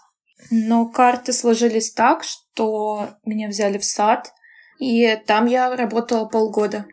Но 0.51 0.87
карты 0.87 1.33
сложились 1.33 1.93
так, 1.93 2.25
что 2.25 3.09
меня 3.25 3.49
взяли 3.49 3.79
в 3.79 3.85
сад, 3.85 4.33
и 4.79 5.17
там 5.27 5.47
я 5.47 5.75
работала 5.75 6.27
полгода. 6.27 6.87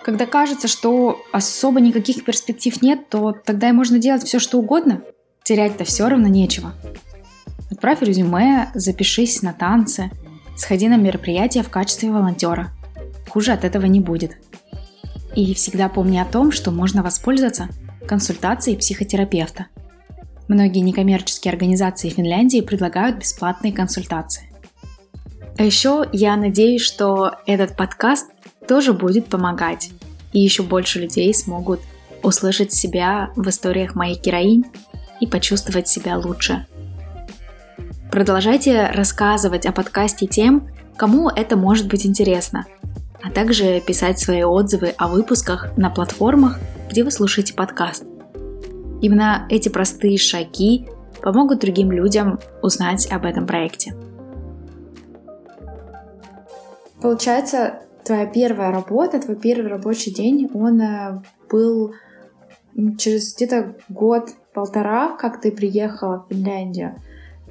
Когда 0.00 0.26
кажется, 0.26 0.68
что 0.68 1.20
особо 1.32 1.80
никаких 1.80 2.24
перспектив 2.24 2.80
нет, 2.82 3.08
то 3.08 3.32
тогда 3.32 3.70
и 3.70 3.72
можно 3.72 3.98
делать 3.98 4.24
все, 4.24 4.38
что 4.38 4.58
угодно. 4.58 5.02
Терять-то 5.42 5.84
все 5.84 6.08
равно 6.08 6.28
нечего. 6.28 6.74
Отправь 7.70 8.02
резюме, 8.02 8.70
запишись 8.74 9.42
на 9.42 9.52
танцы, 9.52 10.10
сходи 10.56 10.88
на 10.88 10.96
мероприятие 10.96 11.64
в 11.64 11.70
качестве 11.70 12.10
волонтера. 12.10 12.72
Хуже 13.36 13.52
от 13.52 13.66
этого 13.66 13.84
не 13.84 14.00
будет. 14.00 14.38
И 15.34 15.52
всегда 15.52 15.90
помни 15.90 16.16
о 16.16 16.24
том, 16.24 16.50
что 16.52 16.70
можно 16.70 17.02
воспользоваться– 17.02 17.68
консультации 18.08 18.76
психотерапевта. 18.76 19.66
Многие 20.48 20.78
некоммерческие 20.78 21.52
организации 21.52 22.08
Финляндии 22.08 22.62
предлагают 22.62 23.18
бесплатные 23.18 23.74
консультации. 23.74 24.50
А 25.58 25.62
еще 25.62 26.08
я 26.14 26.34
надеюсь, 26.38 26.80
что 26.80 27.32
этот 27.46 27.76
подкаст 27.76 28.30
тоже 28.66 28.94
будет 28.94 29.26
помогать, 29.26 29.90
и 30.32 30.40
еще 30.40 30.62
больше 30.62 31.00
людей 31.00 31.34
смогут 31.34 31.80
услышать 32.22 32.72
себя 32.72 33.32
в 33.36 33.46
историях 33.50 33.94
моих 33.94 34.22
героинь 34.22 34.64
и 35.20 35.26
почувствовать 35.26 35.88
себя 35.88 36.16
лучше. 36.16 36.66
Продолжайте 38.10 38.86
рассказывать 38.86 39.66
о 39.66 39.72
подкасте 39.72 40.26
тем, 40.26 40.70
кому 40.96 41.28
это 41.28 41.58
может 41.58 41.86
быть 41.86 42.06
интересно, 42.06 42.64
а 43.26 43.30
также 43.30 43.80
писать 43.80 44.20
свои 44.20 44.44
отзывы 44.44 44.94
о 44.96 45.08
выпусках 45.08 45.76
на 45.76 45.90
платформах, 45.90 46.60
где 46.88 47.02
вы 47.02 47.10
слушаете 47.10 47.54
подкаст. 47.54 48.04
Именно 49.02 49.46
эти 49.50 49.68
простые 49.68 50.16
шаги 50.16 50.88
помогут 51.22 51.58
другим 51.58 51.90
людям 51.90 52.38
узнать 52.62 53.10
об 53.10 53.24
этом 53.24 53.46
проекте. 53.46 53.94
Получается, 57.02 57.80
твоя 58.04 58.26
первая 58.26 58.70
работа, 58.70 59.20
твой 59.20 59.36
первый 59.36 59.68
рабочий 59.68 60.14
день, 60.14 60.48
он 60.54 60.80
э, 60.80 61.22
был 61.50 61.94
через 62.96 63.34
где-то 63.34 63.74
год-полтора, 63.88 65.16
как 65.16 65.40
ты 65.40 65.50
приехала 65.50 66.24
в 66.24 66.32
Финляндию. 66.32 66.94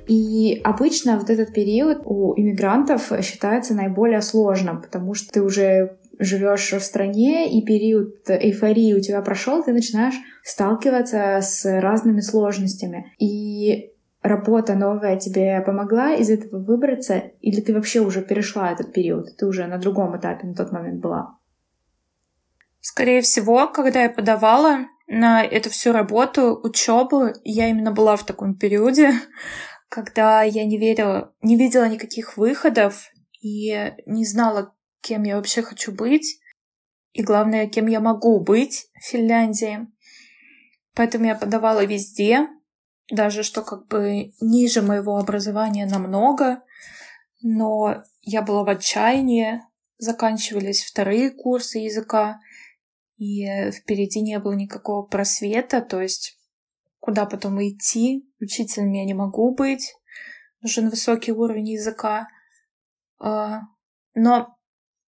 И 0.07 0.61
обычно 0.63 1.17
вот 1.17 1.29
этот 1.29 1.53
период 1.53 2.01
у 2.05 2.33
иммигрантов 2.39 3.11
считается 3.21 3.73
наиболее 3.73 4.21
сложным, 4.21 4.81
потому 4.81 5.13
что 5.13 5.31
ты 5.31 5.41
уже 5.41 5.97
живешь 6.19 6.71
в 6.71 6.79
стране, 6.79 7.51
и 7.51 7.65
период 7.65 8.29
эйфории 8.29 8.93
у 8.93 9.01
тебя 9.01 9.21
прошел, 9.21 9.63
ты 9.63 9.73
начинаешь 9.73 10.15
сталкиваться 10.43 11.39
с 11.41 11.65
разными 11.81 12.21
сложностями. 12.21 13.11
И 13.19 13.91
работа 14.21 14.75
новая 14.75 15.17
тебе 15.17 15.61
помогла 15.61 16.13
из 16.13 16.29
этого 16.29 16.63
выбраться, 16.63 17.23
или 17.41 17.61
ты 17.61 17.73
вообще 17.73 17.99
уже 17.99 18.21
перешла 18.21 18.71
этот 18.71 18.93
период, 18.93 19.35
ты 19.37 19.45
уже 19.45 19.65
на 19.67 19.77
другом 19.77 20.17
этапе 20.17 20.47
на 20.47 20.55
тот 20.55 20.71
момент 20.71 21.01
была? 21.01 21.37
Скорее 22.79 23.21
всего, 23.21 23.67
когда 23.67 24.03
я 24.03 24.09
подавала 24.09 24.85
на 25.07 25.43
эту 25.43 25.69
всю 25.69 25.91
работу, 25.91 26.59
учебу, 26.61 27.29
я 27.43 27.69
именно 27.69 27.91
была 27.91 28.15
в 28.15 28.25
таком 28.25 28.55
периоде, 28.55 29.11
когда 29.89 30.43
я 30.43 30.65
не 30.65 30.77
верила, 30.77 31.33
не 31.41 31.57
видела 31.57 31.87
никаких 31.87 32.37
выходов 32.37 33.11
и 33.41 33.93
не 34.05 34.25
знала, 34.25 34.75
кем 35.01 35.23
я 35.23 35.37
вообще 35.37 35.61
хочу 35.61 35.91
быть, 35.91 36.39
и 37.13 37.23
главное, 37.23 37.67
кем 37.67 37.87
я 37.87 37.99
могу 37.99 38.39
быть 38.39 38.89
в 38.99 39.05
Финляндии. 39.05 39.87
Поэтому 40.93 41.25
я 41.25 41.35
подавала 41.35 41.85
везде, 41.85 42.47
даже 43.09 43.43
что 43.43 43.61
как 43.61 43.87
бы 43.87 44.33
ниже 44.41 44.81
моего 44.81 45.17
образования 45.17 45.85
намного, 45.85 46.63
но 47.41 48.03
я 48.21 48.41
была 48.41 48.63
в 48.63 48.69
отчаянии, 48.69 49.61
заканчивались 49.97 50.83
вторые 50.83 51.29
курсы 51.29 51.79
языка, 51.79 52.39
и 53.17 53.71
впереди 53.71 54.21
не 54.21 54.39
было 54.39 54.53
никакого 54.53 55.03
просвета, 55.03 55.81
то 55.81 56.01
есть 56.01 56.37
куда 57.05 57.27
потом 57.27 57.61
идти, 57.61 58.27
учителем 58.41 58.91
я 58.93 59.05
не 59.05 59.13
могу 59.13 59.53
быть, 59.53 59.93
нужен 60.61 60.89
высокий 60.89 61.31
уровень 61.31 61.69
языка. 61.69 62.27
А, 63.19 63.61
но 64.15 64.57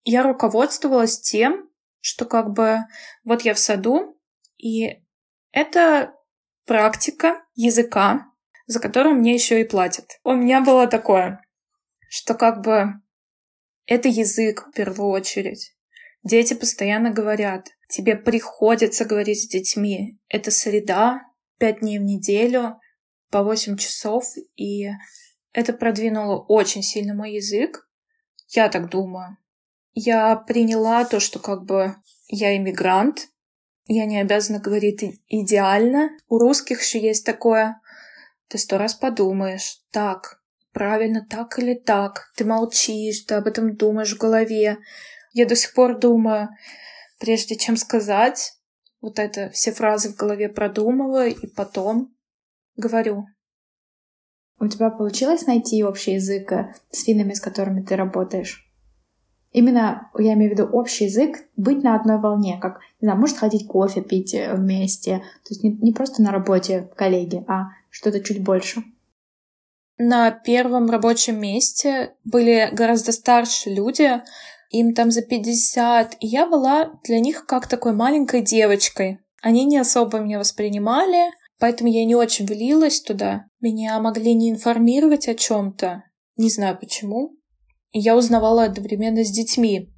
я 0.04 0.22
руководствовалась 0.22 1.18
тем, 1.18 1.70
что 2.00 2.26
как 2.26 2.52
бы 2.52 2.80
вот 3.24 3.42
я 3.42 3.54
в 3.54 3.58
саду, 3.58 4.20
и 4.58 5.02
это 5.52 6.12
практика 6.66 7.42
языка, 7.54 8.26
за 8.66 8.78
которую 8.78 9.14
мне 9.14 9.32
еще 9.32 9.62
и 9.62 9.64
платят. 9.64 10.20
У 10.22 10.32
меня 10.32 10.60
было 10.60 10.86
такое, 10.86 11.40
что 12.10 12.34
как 12.34 12.60
бы 12.60 12.92
это 13.86 14.08
язык 14.08 14.66
в 14.66 14.72
первую 14.72 15.08
очередь. 15.08 15.74
Дети 16.22 16.52
постоянно 16.52 17.10
говорят, 17.10 17.68
тебе 17.88 18.16
приходится 18.16 19.06
говорить 19.06 19.44
с 19.44 19.48
детьми. 19.48 20.18
Это 20.28 20.50
среда, 20.50 21.22
пять 21.58 21.80
дней 21.80 21.98
в 21.98 22.02
неделю, 22.02 22.80
по 23.30 23.42
восемь 23.42 23.76
часов, 23.76 24.24
и 24.56 24.90
это 25.52 25.72
продвинуло 25.72 26.38
очень 26.38 26.82
сильно 26.82 27.14
мой 27.14 27.32
язык. 27.32 27.88
Я 28.48 28.68
так 28.68 28.90
думаю. 28.90 29.36
Я 29.94 30.36
приняла 30.36 31.04
то, 31.04 31.20
что 31.20 31.38
как 31.38 31.64
бы 31.64 31.96
я 32.28 32.56
иммигрант, 32.56 33.28
я 33.86 34.04
не 34.04 34.20
обязана 34.20 34.58
говорить 34.58 35.02
идеально. 35.28 36.10
У 36.28 36.38
русских 36.38 36.82
еще 36.82 37.00
есть 37.00 37.24
такое. 37.24 37.80
Ты 38.48 38.58
сто 38.58 38.78
раз 38.78 38.94
подумаешь. 38.94 39.80
Так, 39.90 40.42
правильно 40.72 41.24
так 41.28 41.58
или 41.58 41.74
так. 41.74 42.32
Ты 42.36 42.44
молчишь, 42.44 43.20
ты 43.20 43.34
об 43.34 43.46
этом 43.46 43.76
думаешь 43.76 44.14
в 44.14 44.18
голове. 44.18 44.78
Я 45.32 45.46
до 45.46 45.54
сих 45.54 45.72
пор 45.72 45.98
думаю, 45.98 46.48
прежде 47.18 47.56
чем 47.56 47.76
сказать, 47.76 48.55
вот 49.06 49.20
это 49.20 49.50
все 49.50 49.70
фразы 49.70 50.08
в 50.08 50.16
голове 50.16 50.48
продумываю 50.48 51.32
и 51.32 51.46
потом 51.46 52.12
говорю. 52.76 53.26
У 54.58 54.66
тебя 54.66 54.90
получилось 54.90 55.46
найти 55.46 55.84
общий 55.84 56.14
язык 56.14 56.50
э, 56.50 56.74
с 56.90 57.04
финнами, 57.04 57.34
с 57.34 57.40
которыми 57.40 57.82
ты 57.82 57.94
работаешь? 57.94 58.68
Именно, 59.52 60.10
я 60.18 60.32
имею 60.32 60.50
в 60.50 60.54
виду 60.54 60.64
общий 60.64 61.04
язык, 61.04 61.36
быть 61.56 61.84
на 61.84 61.94
одной 61.94 62.18
волне, 62.18 62.58
как, 62.60 62.80
не 63.00 63.06
знаю, 63.06 63.20
может 63.20 63.36
ходить 63.36 63.68
кофе 63.68 64.02
пить 64.02 64.34
э, 64.34 64.52
вместе. 64.54 65.18
То 65.18 65.50
есть 65.50 65.62
не, 65.62 65.70
не 65.70 65.92
просто 65.92 66.20
на 66.20 66.32
работе 66.32 66.90
коллеги, 66.96 67.44
а 67.46 67.68
что-то 67.90 68.20
чуть 68.20 68.42
больше. 68.42 68.82
На 69.98 70.32
первом 70.32 70.90
рабочем 70.90 71.40
месте 71.40 72.16
были 72.24 72.70
гораздо 72.72 73.12
старше 73.12 73.70
люди, 73.70 74.20
им 74.70 74.94
там 74.94 75.10
за 75.10 75.22
50, 75.22 76.16
и 76.20 76.26
я 76.26 76.46
была 76.46 76.92
для 77.04 77.20
них 77.20 77.46
как 77.46 77.68
такой 77.68 77.92
маленькой 77.92 78.42
девочкой. 78.42 79.20
Они 79.42 79.64
не 79.64 79.78
особо 79.78 80.18
меня 80.18 80.38
воспринимали, 80.38 81.30
поэтому 81.58 81.90
я 81.90 82.04
не 82.04 82.14
очень 82.14 82.46
влилась 82.46 83.00
туда. 83.00 83.46
Меня 83.60 83.98
могли 84.00 84.34
не 84.34 84.50
информировать 84.50 85.28
о 85.28 85.34
чем-то, 85.34 86.04
не 86.36 86.50
знаю 86.50 86.78
почему 86.78 87.36
я 87.98 88.16
узнавала 88.16 88.64
одновременно 88.64 89.24
с 89.24 89.30
детьми 89.30 89.92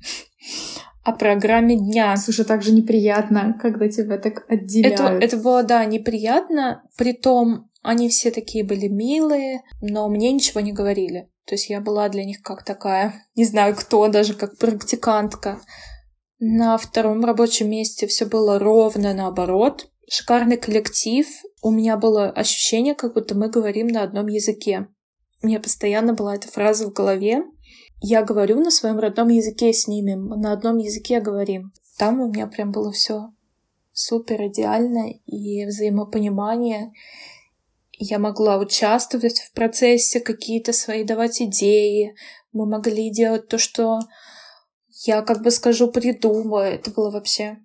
о 1.04 1.12
программе 1.12 1.76
дня. 1.76 2.16
Слушай, 2.16 2.44
так 2.44 2.62
же 2.62 2.72
неприятно, 2.72 3.58
когда 3.60 3.88
тебя 3.88 4.18
так 4.18 4.44
отделяют. 4.48 5.00
Это, 5.00 5.18
это 5.24 5.36
было, 5.36 5.62
да, 5.62 5.84
неприятно. 5.84 6.82
Притом 6.96 7.70
они 7.82 8.08
все 8.08 8.30
такие 8.30 8.64
были 8.64 8.88
милые, 8.88 9.62
но 9.80 10.08
мне 10.08 10.32
ничего 10.32 10.60
не 10.60 10.72
говорили. 10.72 11.28
То 11.48 11.54
есть 11.54 11.70
я 11.70 11.80
была 11.80 12.08
для 12.08 12.24
них 12.24 12.42
как 12.42 12.62
такая, 12.64 13.26
не 13.34 13.44
знаю 13.44 13.74
кто, 13.74 14.06
даже 14.08 14.34
как 14.34 14.58
практикантка. 14.58 15.60
На 16.38 16.76
втором 16.78 17.24
рабочем 17.24 17.70
месте 17.70 18.06
все 18.06 18.26
было 18.26 18.58
ровно 18.58 19.14
наоборот. 19.14 19.88
Шикарный 20.08 20.58
коллектив. 20.58 21.26
У 21.62 21.70
меня 21.70 21.96
было 21.96 22.28
ощущение, 22.30 22.94
как 22.94 23.14
будто 23.14 23.34
мы 23.34 23.48
говорим 23.48 23.88
на 23.88 24.02
одном 24.02 24.28
языке. 24.28 24.86
У 25.42 25.46
меня 25.46 25.58
постоянно 25.58 26.12
была 26.12 26.36
эта 26.36 26.48
фраза 26.48 26.86
в 26.86 26.92
голове 26.92 27.42
я 28.00 28.22
говорю 28.22 28.60
на 28.60 28.70
своем 28.70 28.98
родном 28.98 29.28
языке 29.28 29.72
с 29.72 29.88
ними, 29.88 30.14
на 30.14 30.52
одном 30.52 30.78
языке 30.78 31.20
говорим. 31.20 31.72
Там 31.98 32.20
у 32.20 32.28
меня 32.28 32.46
прям 32.46 32.70
было 32.70 32.92
все 32.92 33.32
супер 33.92 34.46
идеально 34.46 35.10
и 35.26 35.66
взаимопонимание. 35.66 36.92
Я 38.00 38.20
могла 38.20 38.58
участвовать 38.58 39.40
в 39.40 39.52
процессе, 39.52 40.20
какие-то 40.20 40.72
свои 40.72 41.02
давать 41.02 41.42
идеи. 41.42 42.14
Мы 42.52 42.64
могли 42.64 43.10
делать 43.10 43.48
то, 43.48 43.58
что 43.58 43.98
я, 45.04 45.22
как 45.22 45.42
бы 45.42 45.50
скажу, 45.50 45.90
придумаю. 45.90 46.74
Это 46.74 46.92
было 46.92 47.10
вообще 47.10 47.58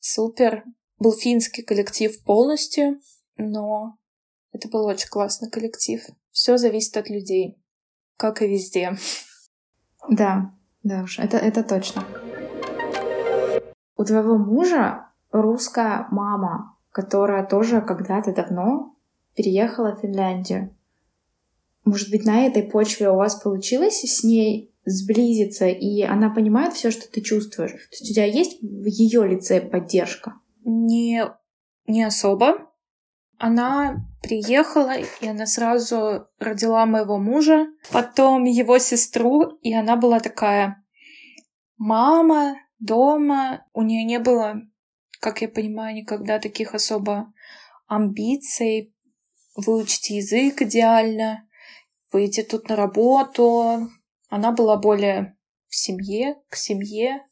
супер. 0.00 0.64
Был 0.98 1.12
финский 1.12 1.62
коллектив 1.62 2.12
полностью, 2.24 3.00
но 3.36 3.96
это 4.52 4.68
был 4.68 4.86
очень 4.86 5.08
классный 5.08 5.48
коллектив. 5.48 6.04
Все 6.32 6.58
зависит 6.58 6.96
от 6.96 7.08
людей, 7.08 7.62
как 8.16 8.42
и 8.42 8.48
везде. 8.48 8.96
Да, 10.08 10.54
да 10.82 11.02
уж, 11.02 11.18
это, 11.18 11.36
это 11.36 11.62
точно. 11.62 12.02
У 13.98 14.04
твоего 14.04 14.38
мужа 14.38 15.10
русская 15.30 16.06
мама, 16.10 16.78
которая 16.90 17.46
тоже 17.46 17.82
когда-то 17.82 18.32
давно 18.32 18.96
переехала 19.34 19.94
в 19.94 20.00
Финляндию. 20.00 20.76
Может 21.84 22.10
быть, 22.10 22.24
на 22.24 22.46
этой 22.46 22.62
почве 22.62 23.10
у 23.10 23.16
вас 23.16 23.36
получилось 23.36 24.02
с 24.02 24.22
ней 24.22 24.74
сблизиться, 24.84 25.66
и 25.66 26.02
она 26.02 26.30
понимает 26.30 26.74
все, 26.74 26.90
что 26.90 27.10
ты 27.10 27.20
чувствуешь? 27.20 27.72
То 27.72 27.78
есть 27.92 28.10
у 28.10 28.14
тебя 28.14 28.24
есть 28.24 28.60
в 28.60 28.86
ее 28.86 29.26
лице 29.26 29.60
поддержка? 29.60 30.34
Не, 30.64 31.24
не 31.86 32.02
особо. 32.02 32.70
Она 33.38 34.06
приехала, 34.22 34.96
и 34.98 35.26
она 35.26 35.46
сразу 35.46 36.28
родила 36.38 36.84
моего 36.84 37.18
мужа, 37.18 37.68
потом 37.90 38.44
его 38.44 38.78
сестру, 38.78 39.58
и 39.62 39.72
она 39.72 39.96
была 39.96 40.20
такая 40.20 40.84
мама 41.78 42.56
дома. 42.78 43.64
У 43.72 43.82
нее 43.82 44.04
не 44.04 44.18
было, 44.18 44.60
как 45.20 45.40
я 45.40 45.48
понимаю, 45.48 45.96
никогда 45.96 46.38
таких 46.38 46.74
особо 46.74 47.32
амбиций 47.86 48.94
выучить 49.54 50.10
язык 50.10 50.62
идеально, 50.62 51.48
выйти 52.12 52.42
тут 52.42 52.68
на 52.68 52.76
работу. 52.76 53.88
Она 54.28 54.52
была 54.52 54.76
более 54.76 55.36
в 55.68 55.76
семье, 55.76 56.36
к 56.48 56.56
семье. 56.56 57.26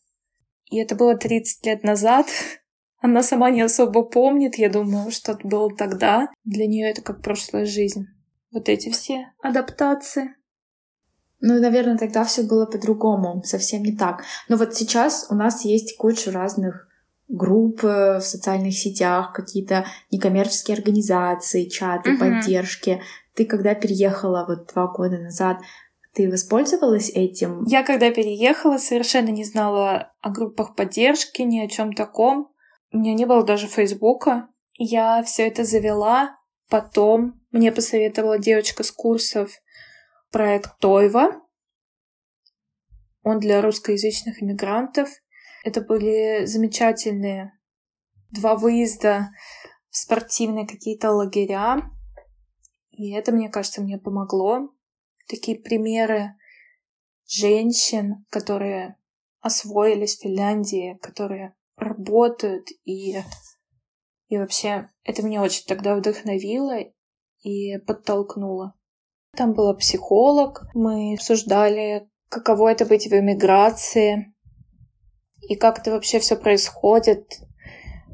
И 0.70 0.78
это 0.78 0.94
было 0.94 1.16
30 1.16 1.66
лет 1.66 1.82
назад. 1.82 2.26
Она 3.00 3.22
сама 3.22 3.50
не 3.50 3.62
особо 3.62 4.02
помнит, 4.02 4.56
я 4.56 4.68
думаю, 4.68 5.10
что 5.12 5.32
это 5.32 5.46
было 5.46 5.74
тогда. 5.74 6.28
Для 6.44 6.66
нее 6.66 6.90
это 6.90 7.00
как 7.00 7.22
прошлая 7.22 7.64
жизнь. 7.64 8.06
Вот 8.50 8.68
эти 8.68 8.90
все 8.90 9.32
адаптации. 9.40 10.34
Ну, 11.40 11.60
наверное, 11.60 11.96
тогда 11.96 12.24
все 12.24 12.42
было 12.42 12.66
по-другому, 12.66 13.42
совсем 13.44 13.82
не 13.84 13.96
так. 13.96 14.24
Но 14.48 14.56
вот 14.56 14.74
сейчас 14.74 15.28
у 15.30 15.36
нас 15.36 15.64
есть 15.64 15.96
куча 15.96 16.32
разных 16.32 16.87
группы 17.28 18.18
в 18.20 18.24
социальных 18.24 18.74
сетях, 18.74 19.32
какие-то 19.32 19.86
некоммерческие 20.10 20.76
организации, 20.76 21.68
чаты, 21.68 22.12
угу. 22.12 22.20
поддержки. 22.20 23.02
Ты 23.34 23.44
когда 23.44 23.74
переехала 23.74 24.44
вот 24.48 24.72
два 24.72 24.86
года 24.88 25.18
назад, 25.18 25.58
ты 26.14 26.30
воспользовалась 26.30 27.10
этим? 27.10 27.64
Я 27.64 27.84
когда 27.84 28.10
переехала, 28.10 28.78
совершенно 28.78 29.28
не 29.28 29.44
знала 29.44 30.12
о 30.20 30.30
группах 30.30 30.74
поддержки, 30.74 31.42
ни 31.42 31.60
о 31.60 31.68
чем 31.68 31.92
таком. 31.92 32.50
У 32.90 32.98
меня 32.98 33.14
не 33.14 33.26
было 33.26 33.44
даже 33.44 33.66
Фейсбука. 33.66 34.48
Я 34.74 35.22
все 35.22 35.46
это 35.46 35.64
завела. 35.64 36.36
Потом 36.70 37.40
мне 37.50 37.70
посоветовала 37.72 38.38
девочка 38.38 38.82
с 38.82 38.90
курсов 38.90 39.50
проект 40.30 40.78
Тойва. 40.80 41.42
Он 43.22 43.38
для 43.38 43.60
русскоязычных 43.60 44.42
иммигрантов. 44.42 45.08
Это 45.64 45.80
были 45.80 46.44
замечательные 46.46 47.52
два 48.30 48.56
выезда 48.56 49.30
в 49.90 49.96
спортивные 49.96 50.66
какие-то 50.66 51.10
лагеря. 51.12 51.82
И 52.90 53.12
это, 53.12 53.32
мне 53.32 53.48
кажется, 53.48 53.80
мне 53.80 53.98
помогло. 53.98 54.70
Такие 55.28 55.58
примеры 55.58 56.34
женщин, 57.26 58.24
которые 58.30 58.96
освоились 59.40 60.16
в 60.16 60.22
Финляндии, 60.22 60.98
которые 61.00 61.54
работают 61.76 62.68
и 62.84 63.18
и 64.28 64.36
вообще 64.36 64.88
это 65.04 65.22
меня 65.22 65.42
очень 65.42 65.64
тогда 65.66 65.96
вдохновило 65.96 66.76
и 67.42 67.78
подтолкнуло. 67.78 68.74
Там 69.36 69.54
была 69.54 69.74
психолог, 69.74 70.66
мы 70.74 71.14
обсуждали, 71.14 72.08
каково 72.28 72.72
это 72.72 72.84
быть 72.84 73.06
в 73.06 73.12
эмиграции, 73.12 74.34
и 75.48 75.56
как 75.56 75.78
это 75.78 75.90
вообще 75.90 76.20
все 76.20 76.36
происходит, 76.36 77.40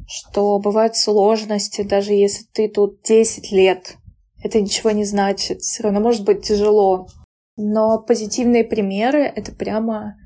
что 0.07 0.59
бывают 0.59 0.97
сложности, 0.97 1.83
даже 1.83 2.13
если 2.13 2.45
ты 2.53 2.69
тут 2.69 3.03
10 3.03 3.51
лет. 3.53 3.97
Это 4.43 4.61
ничего 4.61 4.91
не 4.91 5.05
значит, 5.05 5.63
все 5.63 5.83
равно 5.83 6.01
может 6.01 6.25
быть 6.25 6.47
тяжело. 6.47 7.09
Но 7.57 7.99
позитивные 8.01 8.65
примеры— 8.65 9.23
это 9.37 9.53
прямо 9.53 10.17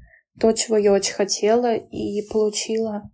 то, 0.40 0.52
чего 0.52 0.76
я 0.76 0.92
очень 0.92 1.14
хотела 1.14 1.74
и 1.74 2.22
получила. 2.28 3.10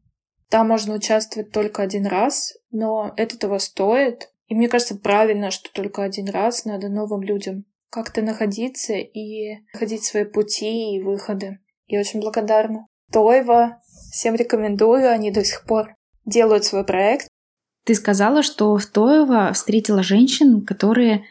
Там 0.49 0.69
можно 0.69 0.95
участвовать 0.95 1.53
только 1.53 1.83
один 1.83 2.07
раз, 2.07 2.55
но 2.71 3.13
это 3.17 3.39
того 3.39 3.59
стоит. 3.59 4.31
И 4.47 4.55
мне 4.55 4.69
кажется, 4.69 4.97
правильно, 4.97 5.51
что 5.51 5.73
только 5.73 6.03
один 6.03 6.29
раз 6.29 6.65
надо 6.65 6.89
новым 6.89 7.23
людям 7.23 7.65
как-то 7.91 8.23
находиться 8.23 8.95
и 8.95 9.57
находить 9.73 10.05
свои 10.05 10.25
пути 10.25 10.97
и 10.97 11.03
выходы. 11.03 11.59
Я 11.87 12.01
очень 12.01 12.21
благодарна. 12.21 12.87
Тойва, 13.15 13.81
всем 14.11 14.35
рекомендую, 14.35 15.09
они 15.09 15.31
до 15.31 15.45
сих 15.45 15.65
пор 15.65 15.95
делают 16.25 16.65
свой 16.65 16.85
проект. 16.85 17.29
Ты 17.85 17.95
сказала, 17.95 18.43
что 18.43 18.77
в 18.77 18.87
Тоево 18.87 19.53
встретила 19.53 20.03
женщин, 20.03 20.67
которые 20.67 21.25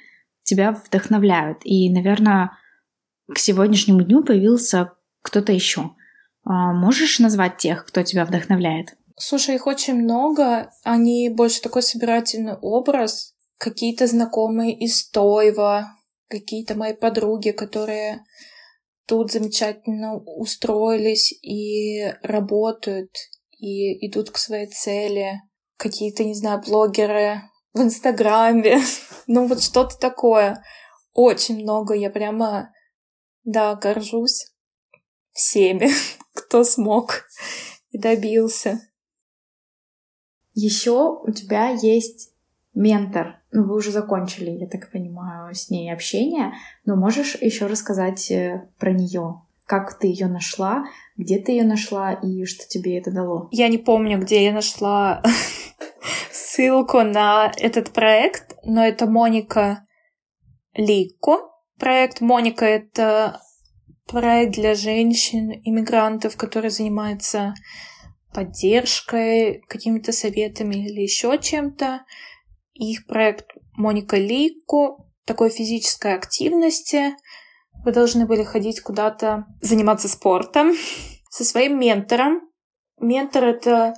тебя 0.43 0.71
вдохновляют. 0.71 1.57
И, 1.65 1.91
наверное, 1.91 2.51
к 3.29 3.37
сегодняшнему 3.37 4.01
дню 4.03 4.23
появился 4.23 4.93
кто-то 5.21 5.51
еще. 5.51 5.91
А 6.45 6.71
можешь 6.71 7.19
назвать 7.19 7.57
тех, 7.57 7.85
кто 7.85 8.01
тебя 8.03 8.23
вдохновляет? 8.23 8.95
Слушай, 9.17 9.55
их 9.55 9.67
очень 9.67 9.95
много. 9.95 10.71
Они 10.83 11.29
больше 11.29 11.61
такой 11.61 11.81
собирательный 11.81 12.53
образ. 12.53 13.33
Какие-то 13.57 14.07
знакомые 14.07 14.73
из 14.73 15.09
Тойва, 15.09 15.97
какие-то 16.29 16.75
мои 16.75 16.93
подруги, 16.93 17.51
которые 17.51 18.23
тут 19.05 19.31
замечательно 19.31 20.17
устроились 20.17 21.31
и 21.43 22.13
работают, 22.21 23.11
и 23.57 24.07
идут 24.07 24.31
к 24.31 24.37
своей 24.37 24.67
цели. 24.67 25.41
Какие-то, 25.77 26.23
не 26.23 26.35
знаю, 26.35 26.61
блогеры 26.65 27.41
в 27.73 27.81
Инстаграме. 27.81 28.79
ну 29.27 29.47
вот 29.47 29.61
что-то 29.61 29.97
такое. 29.97 30.63
Очень 31.13 31.61
много. 31.61 31.93
Я 31.93 32.09
прямо, 32.09 32.73
да, 33.43 33.75
горжусь 33.75 34.53
всеми, 35.31 35.89
кто 36.33 36.63
смог 36.63 37.25
и 37.89 37.97
добился. 37.97 38.79
Еще 40.53 41.19
у 41.23 41.31
тебя 41.31 41.69
есть 41.69 42.32
ментор. 42.73 43.39
Ну, 43.51 43.65
вы 43.65 43.75
уже 43.75 43.91
закончили, 43.91 44.51
я 44.51 44.67
так 44.67 44.91
понимаю, 44.91 45.53
с 45.53 45.69
ней 45.69 45.93
общение, 45.93 46.53
но 46.85 46.95
можешь 46.95 47.35
еще 47.35 47.67
рассказать 47.67 48.31
э, 48.31 48.67
про 48.79 48.93
нее? 48.93 49.41
Как 49.65 49.97
ты 49.97 50.07
ее 50.07 50.27
нашла, 50.27 50.83
где 51.15 51.39
ты 51.39 51.53
ее 51.53 51.63
нашла 51.63 52.13
и 52.13 52.45
что 52.45 52.67
тебе 52.67 52.97
это 52.97 53.11
дало? 53.11 53.47
Я 53.51 53.69
не 53.69 53.77
помню, 53.77 54.19
где 54.19 54.43
я 54.43 54.51
нашла 54.51 55.23
ссылку 56.31 57.01
на 57.01 57.51
этот 57.57 57.91
проект, 57.91 58.55
но 58.63 58.85
это 58.85 59.05
Моника 59.05 59.85
Лико. 60.75 61.49
Проект 61.79 62.21
Моника— 62.21 62.65
это 62.67 63.41
проект 64.07 64.53
для 64.53 64.75
женщин, 64.75 65.51
иммигрантов, 65.63 66.35
который 66.37 66.69
занимается 66.69 67.53
поддержкой, 68.33 69.61
какими-то 69.67 70.11
советами 70.11 70.75
или 70.87 71.01
еще 71.01 71.37
чем-то. 71.39 72.01
Их 72.73 73.05
проект 73.05 73.51
Моника 73.73 74.17
Лико, 74.17 74.97
такой 75.25 75.49
физической 75.49 76.15
активности. 76.15 77.15
Вы 77.83 77.91
должны 77.91 78.25
были 78.25 78.43
ходить 78.43 78.81
куда-то, 78.81 79.45
заниматься 79.61 80.07
спортом 80.07 80.73
со 81.29 81.43
своим 81.43 81.79
ментором. 81.79 82.41
Ментор— 82.99 83.43
это 83.45 83.95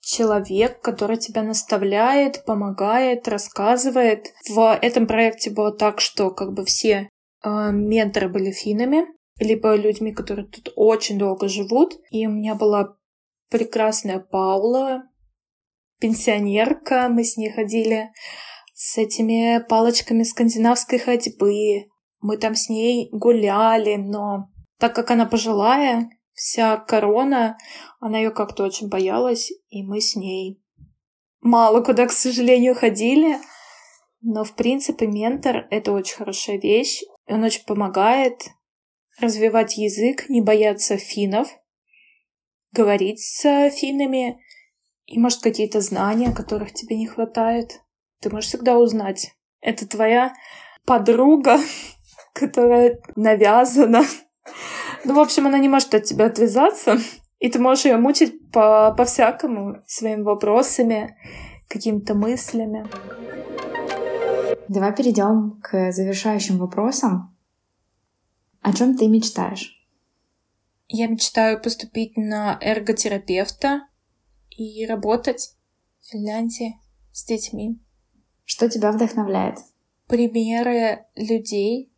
человек, 0.00 0.80
который 0.80 1.16
тебя 1.16 1.42
наставляет, 1.42 2.44
помогает, 2.44 3.28
рассказывает. 3.28 4.32
В 4.48 4.78
этом 4.80 5.06
проекте 5.06 5.50
было 5.50 5.72
так, 5.72 6.00
что 6.00 6.30
как 6.30 6.52
бы 6.52 6.64
все 6.64 7.08
э, 7.42 7.70
менторы 7.72 8.28
были 8.28 8.50
финами, 8.50 9.06
либо 9.38 9.74
людьми, 9.74 10.12
которые 10.12 10.46
тут 10.46 10.72
очень 10.76 11.18
долго 11.18 11.48
живут. 11.48 11.94
И 12.10 12.26
у 12.26 12.30
меня 12.30 12.54
была 12.54 12.96
прекрасная 13.50 14.20
Паула, 14.20 15.04
пенсионерка. 16.00 17.08
Мы 17.08 17.24
с 17.24 17.36
ней 17.36 17.50
ходили 17.50 18.10
с 18.74 18.98
этими 18.98 19.62
палочками 19.68 20.22
скандинавской 20.22 20.98
ходьбы. 20.98 21.86
Мы 22.20 22.36
там 22.36 22.54
с 22.54 22.68
ней 22.68 23.08
гуляли, 23.12 23.96
но 23.96 24.50
так 24.78 24.94
как 24.94 25.10
она 25.10 25.26
пожилая, 25.26 26.08
вся 26.32 26.78
корона, 26.78 27.58
она 28.00 28.18
ее 28.18 28.30
как-то 28.30 28.64
очень 28.64 28.88
боялась, 28.88 29.52
и 29.68 29.82
мы 29.82 30.00
с 30.00 30.16
ней 30.16 30.62
мало 31.40 31.82
куда, 31.82 32.06
к 32.06 32.12
сожалению, 32.12 32.74
ходили. 32.74 33.36
Но, 34.22 34.44
в 34.44 34.54
принципе, 34.54 35.06
ментор— 35.06 35.66
это 35.70 35.92
очень 35.92 36.16
хорошая 36.16 36.58
вещь. 36.58 37.02
Он 37.26 37.44
очень 37.44 37.64
помогает 37.64 38.48
развивать 39.18 39.76
язык, 39.76 40.28
не 40.28 40.40
бояться 40.40 40.96
финнов, 40.96 41.48
говорить 42.72 43.20
с 43.20 43.70
финнами, 43.70 44.40
и, 45.10 45.18
может, 45.18 45.42
какие-то 45.42 45.80
знания, 45.80 46.32
которых 46.32 46.72
тебе 46.72 46.96
не 46.96 47.08
хватает. 47.08 47.80
Ты 48.20 48.30
можешь 48.30 48.48
всегда 48.48 48.78
узнать. 48.78 49.34
Это 49.60 49.86
твоя 49.86 50.32
подруга, 50.86 51.58
которая 52.32 53.00
навязана. 53.16 54.02
Ну, 55.02 55.14
в 55.14 55.18
общем, 55.18 55.46
она 55.46 55.58
не 55.58 55.68
может 55.68 55.94
от 55.94 56.04
тебя 56.04 56.26
отвязаться, 56.26 56.98
и 57.38 57.48
ты 57.48 57.58
можешь 57.58 57.86
ее 57.86 57.96
мучить 57.96 58.50
по, 58.50 58.92
по-всякому, 58.94 59.82
своими 59.86 60.20
вопросами, 60.20 61.16
какими-то 61.68 62.14
мыслями. 62.14 62.86
Давай 64.68 64.94
перейдем 64.94 65.58
к 65.62 65.90
завершающим 65.92 66.58
вопросам. 66.58 67.34
О 68.60 68.74
чем 68.74 68.94
ты 68.94 69.08
мечтаешь? 69.08 69.72
Я 70.88 71.06
мечтаю 71.06 71.62
поступить 71.62 72.18
на 72.18 72.58
эрготерапевта 72.60 73.86
и 74.60 74.84
работать 74.84 75.54
в 76.02 76.10
Финляндии 76.10 76.78
с 77.12 77.24
детьми. 77.24 77.80
Что 78.44 78.68
тебя 78.68 78.92
вдохновляет? 78.92 79.56
Примеры 80.06 81.06
людей, 81.14 81.90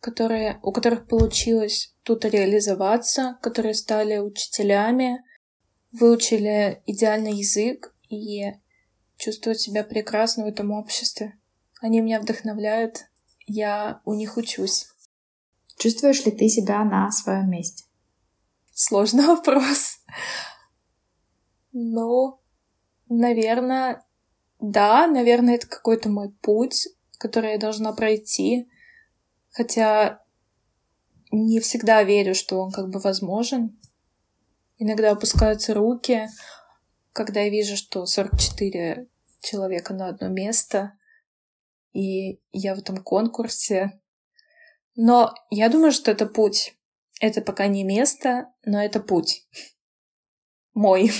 которые, 0.00 0.58
у 0.64 0.72
которых 0.72 1.06
получилось 1.06 1.94
тут 2.02 2.24
реализоваться, 2.24 3.38
которые 3.42 3.74
стали 3.74 4.18
учителями, 4.18 5.22
выучили 5.92 6.82
идеальный 6.86 7.34
язык 7.34 7.94
и 8.08 8.42
чувствуют 9.16 9.60
себя 9.60 9.84
прекрасно 9.84 10.46
в 10.46 10.48
этом 10.48 10.72
обществе. 10.72 11.38
Они 11.80 12.00
меня 12.00 12.20
вдохновляют, 12.20 13.04
я 13.46 14.00
у 14.04 14.14
них 14.14 14.36
учусь. 14.36 14.88
Чувствуешь 15.78 16.24
ли 16.24 16.32
ты 16.32 16.48
себя 16.48 16.82
на 16.82 17.12
своем 17.12 17.50
месте? 17.50 17.84
Сложный 18.72 19.26
вопрос. 19.28 19.98
Ну, 21.76 22.40
наверное, 23.08 24.04
да, 24.60 25.08
наверное, 25.08 25.56
это 25.56 25.66
какой-то 25.66 26.08
мой 26.08 26.30
путь, 26.30 26.86
который 27.18 27.52
я 27.52 27.58
должна 27.58 27.92
пройти. 27.92 28.68
Хотя 29.50 30.22
не 31.32 31.58
всегда 31.58 32.04
верю, 32.04 32.36
что 32.36 32.60
он 32.60 32.70
как 32.70 32.90
бы 32.90 33.00
возможен. 33.00 33.76
Иногда 34.78 35.10
опускаются 35.10 35.74
руки, 35.74 36.28
когда 37.12 37.40
я 37.40 37.50
вижу, 37.50 37.76
что 37.76 38.06
44 38.06 39.08
человека 39.40 39.94
на 39.94 40.08
одно 40.08 40.28
место, 40.28 40.92
и 41.92 42.40
я 42.52 42.76
в 42.76 42.78
этом 42.78 42.98
конкурсе. 42.98 44.00
Но 44.94 45.34
я 45.50 45.68
думаю, 45.68 45.90
что 45.90 46.12
это 46.12 46.26
путь. 46.26 46.76
Это 47.20 47.40
пока 47.40 47.66
не 47.66 47.82
место, 47.82 48.52
но 48.64 48.80
это 48.80 49.00
путь. 49.00 49.48
Мой. 50.74 51.10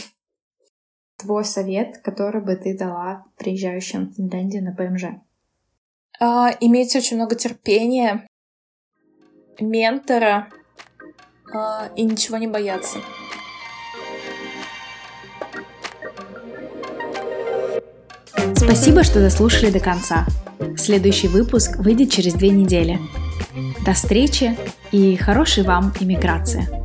Твой 1.25 1.47
совет, 1.47 2.03
который 2.05 2.43
бы 2.43 2.55
ты 2.55 2.77
дала 2.77 3.25
приезжающим 3.39 4.09
в 4.09 4.15
Финляндию 4.15 4.63
на 4.63 4.73
ПМЖ? 4.73 5.05
А, 6.21 6.51
иметь 6.61 6.95
очень 6.95 7.17
много 7.17 7.35
терпения, 7.35 8.27
ментора 9.59 10.49
а, 11.51 11.89
и 11.97 12.03
ничего 12.03 12.37
не 12.37 12.47
бояться. 12.47 12.99
Спасибо, 18.55 19.03
что 19.03 19.21
дослушали 19.21 19.71
до 19.71 19.81
конца. 19.81 20.27
Следующий 20.77 21.29
выпуск 21.29 21.79
выйдет 21.79 22.13
через 22.13 22.35
две 22.35 22.51
недели. 22.51 22.99
До 23.87 23.95
встречи 23.95 24.59
и 24.93 25.17
хорошей 25.17 25.63
вам 25.63 25.91
иммиграции! 25.99 26.84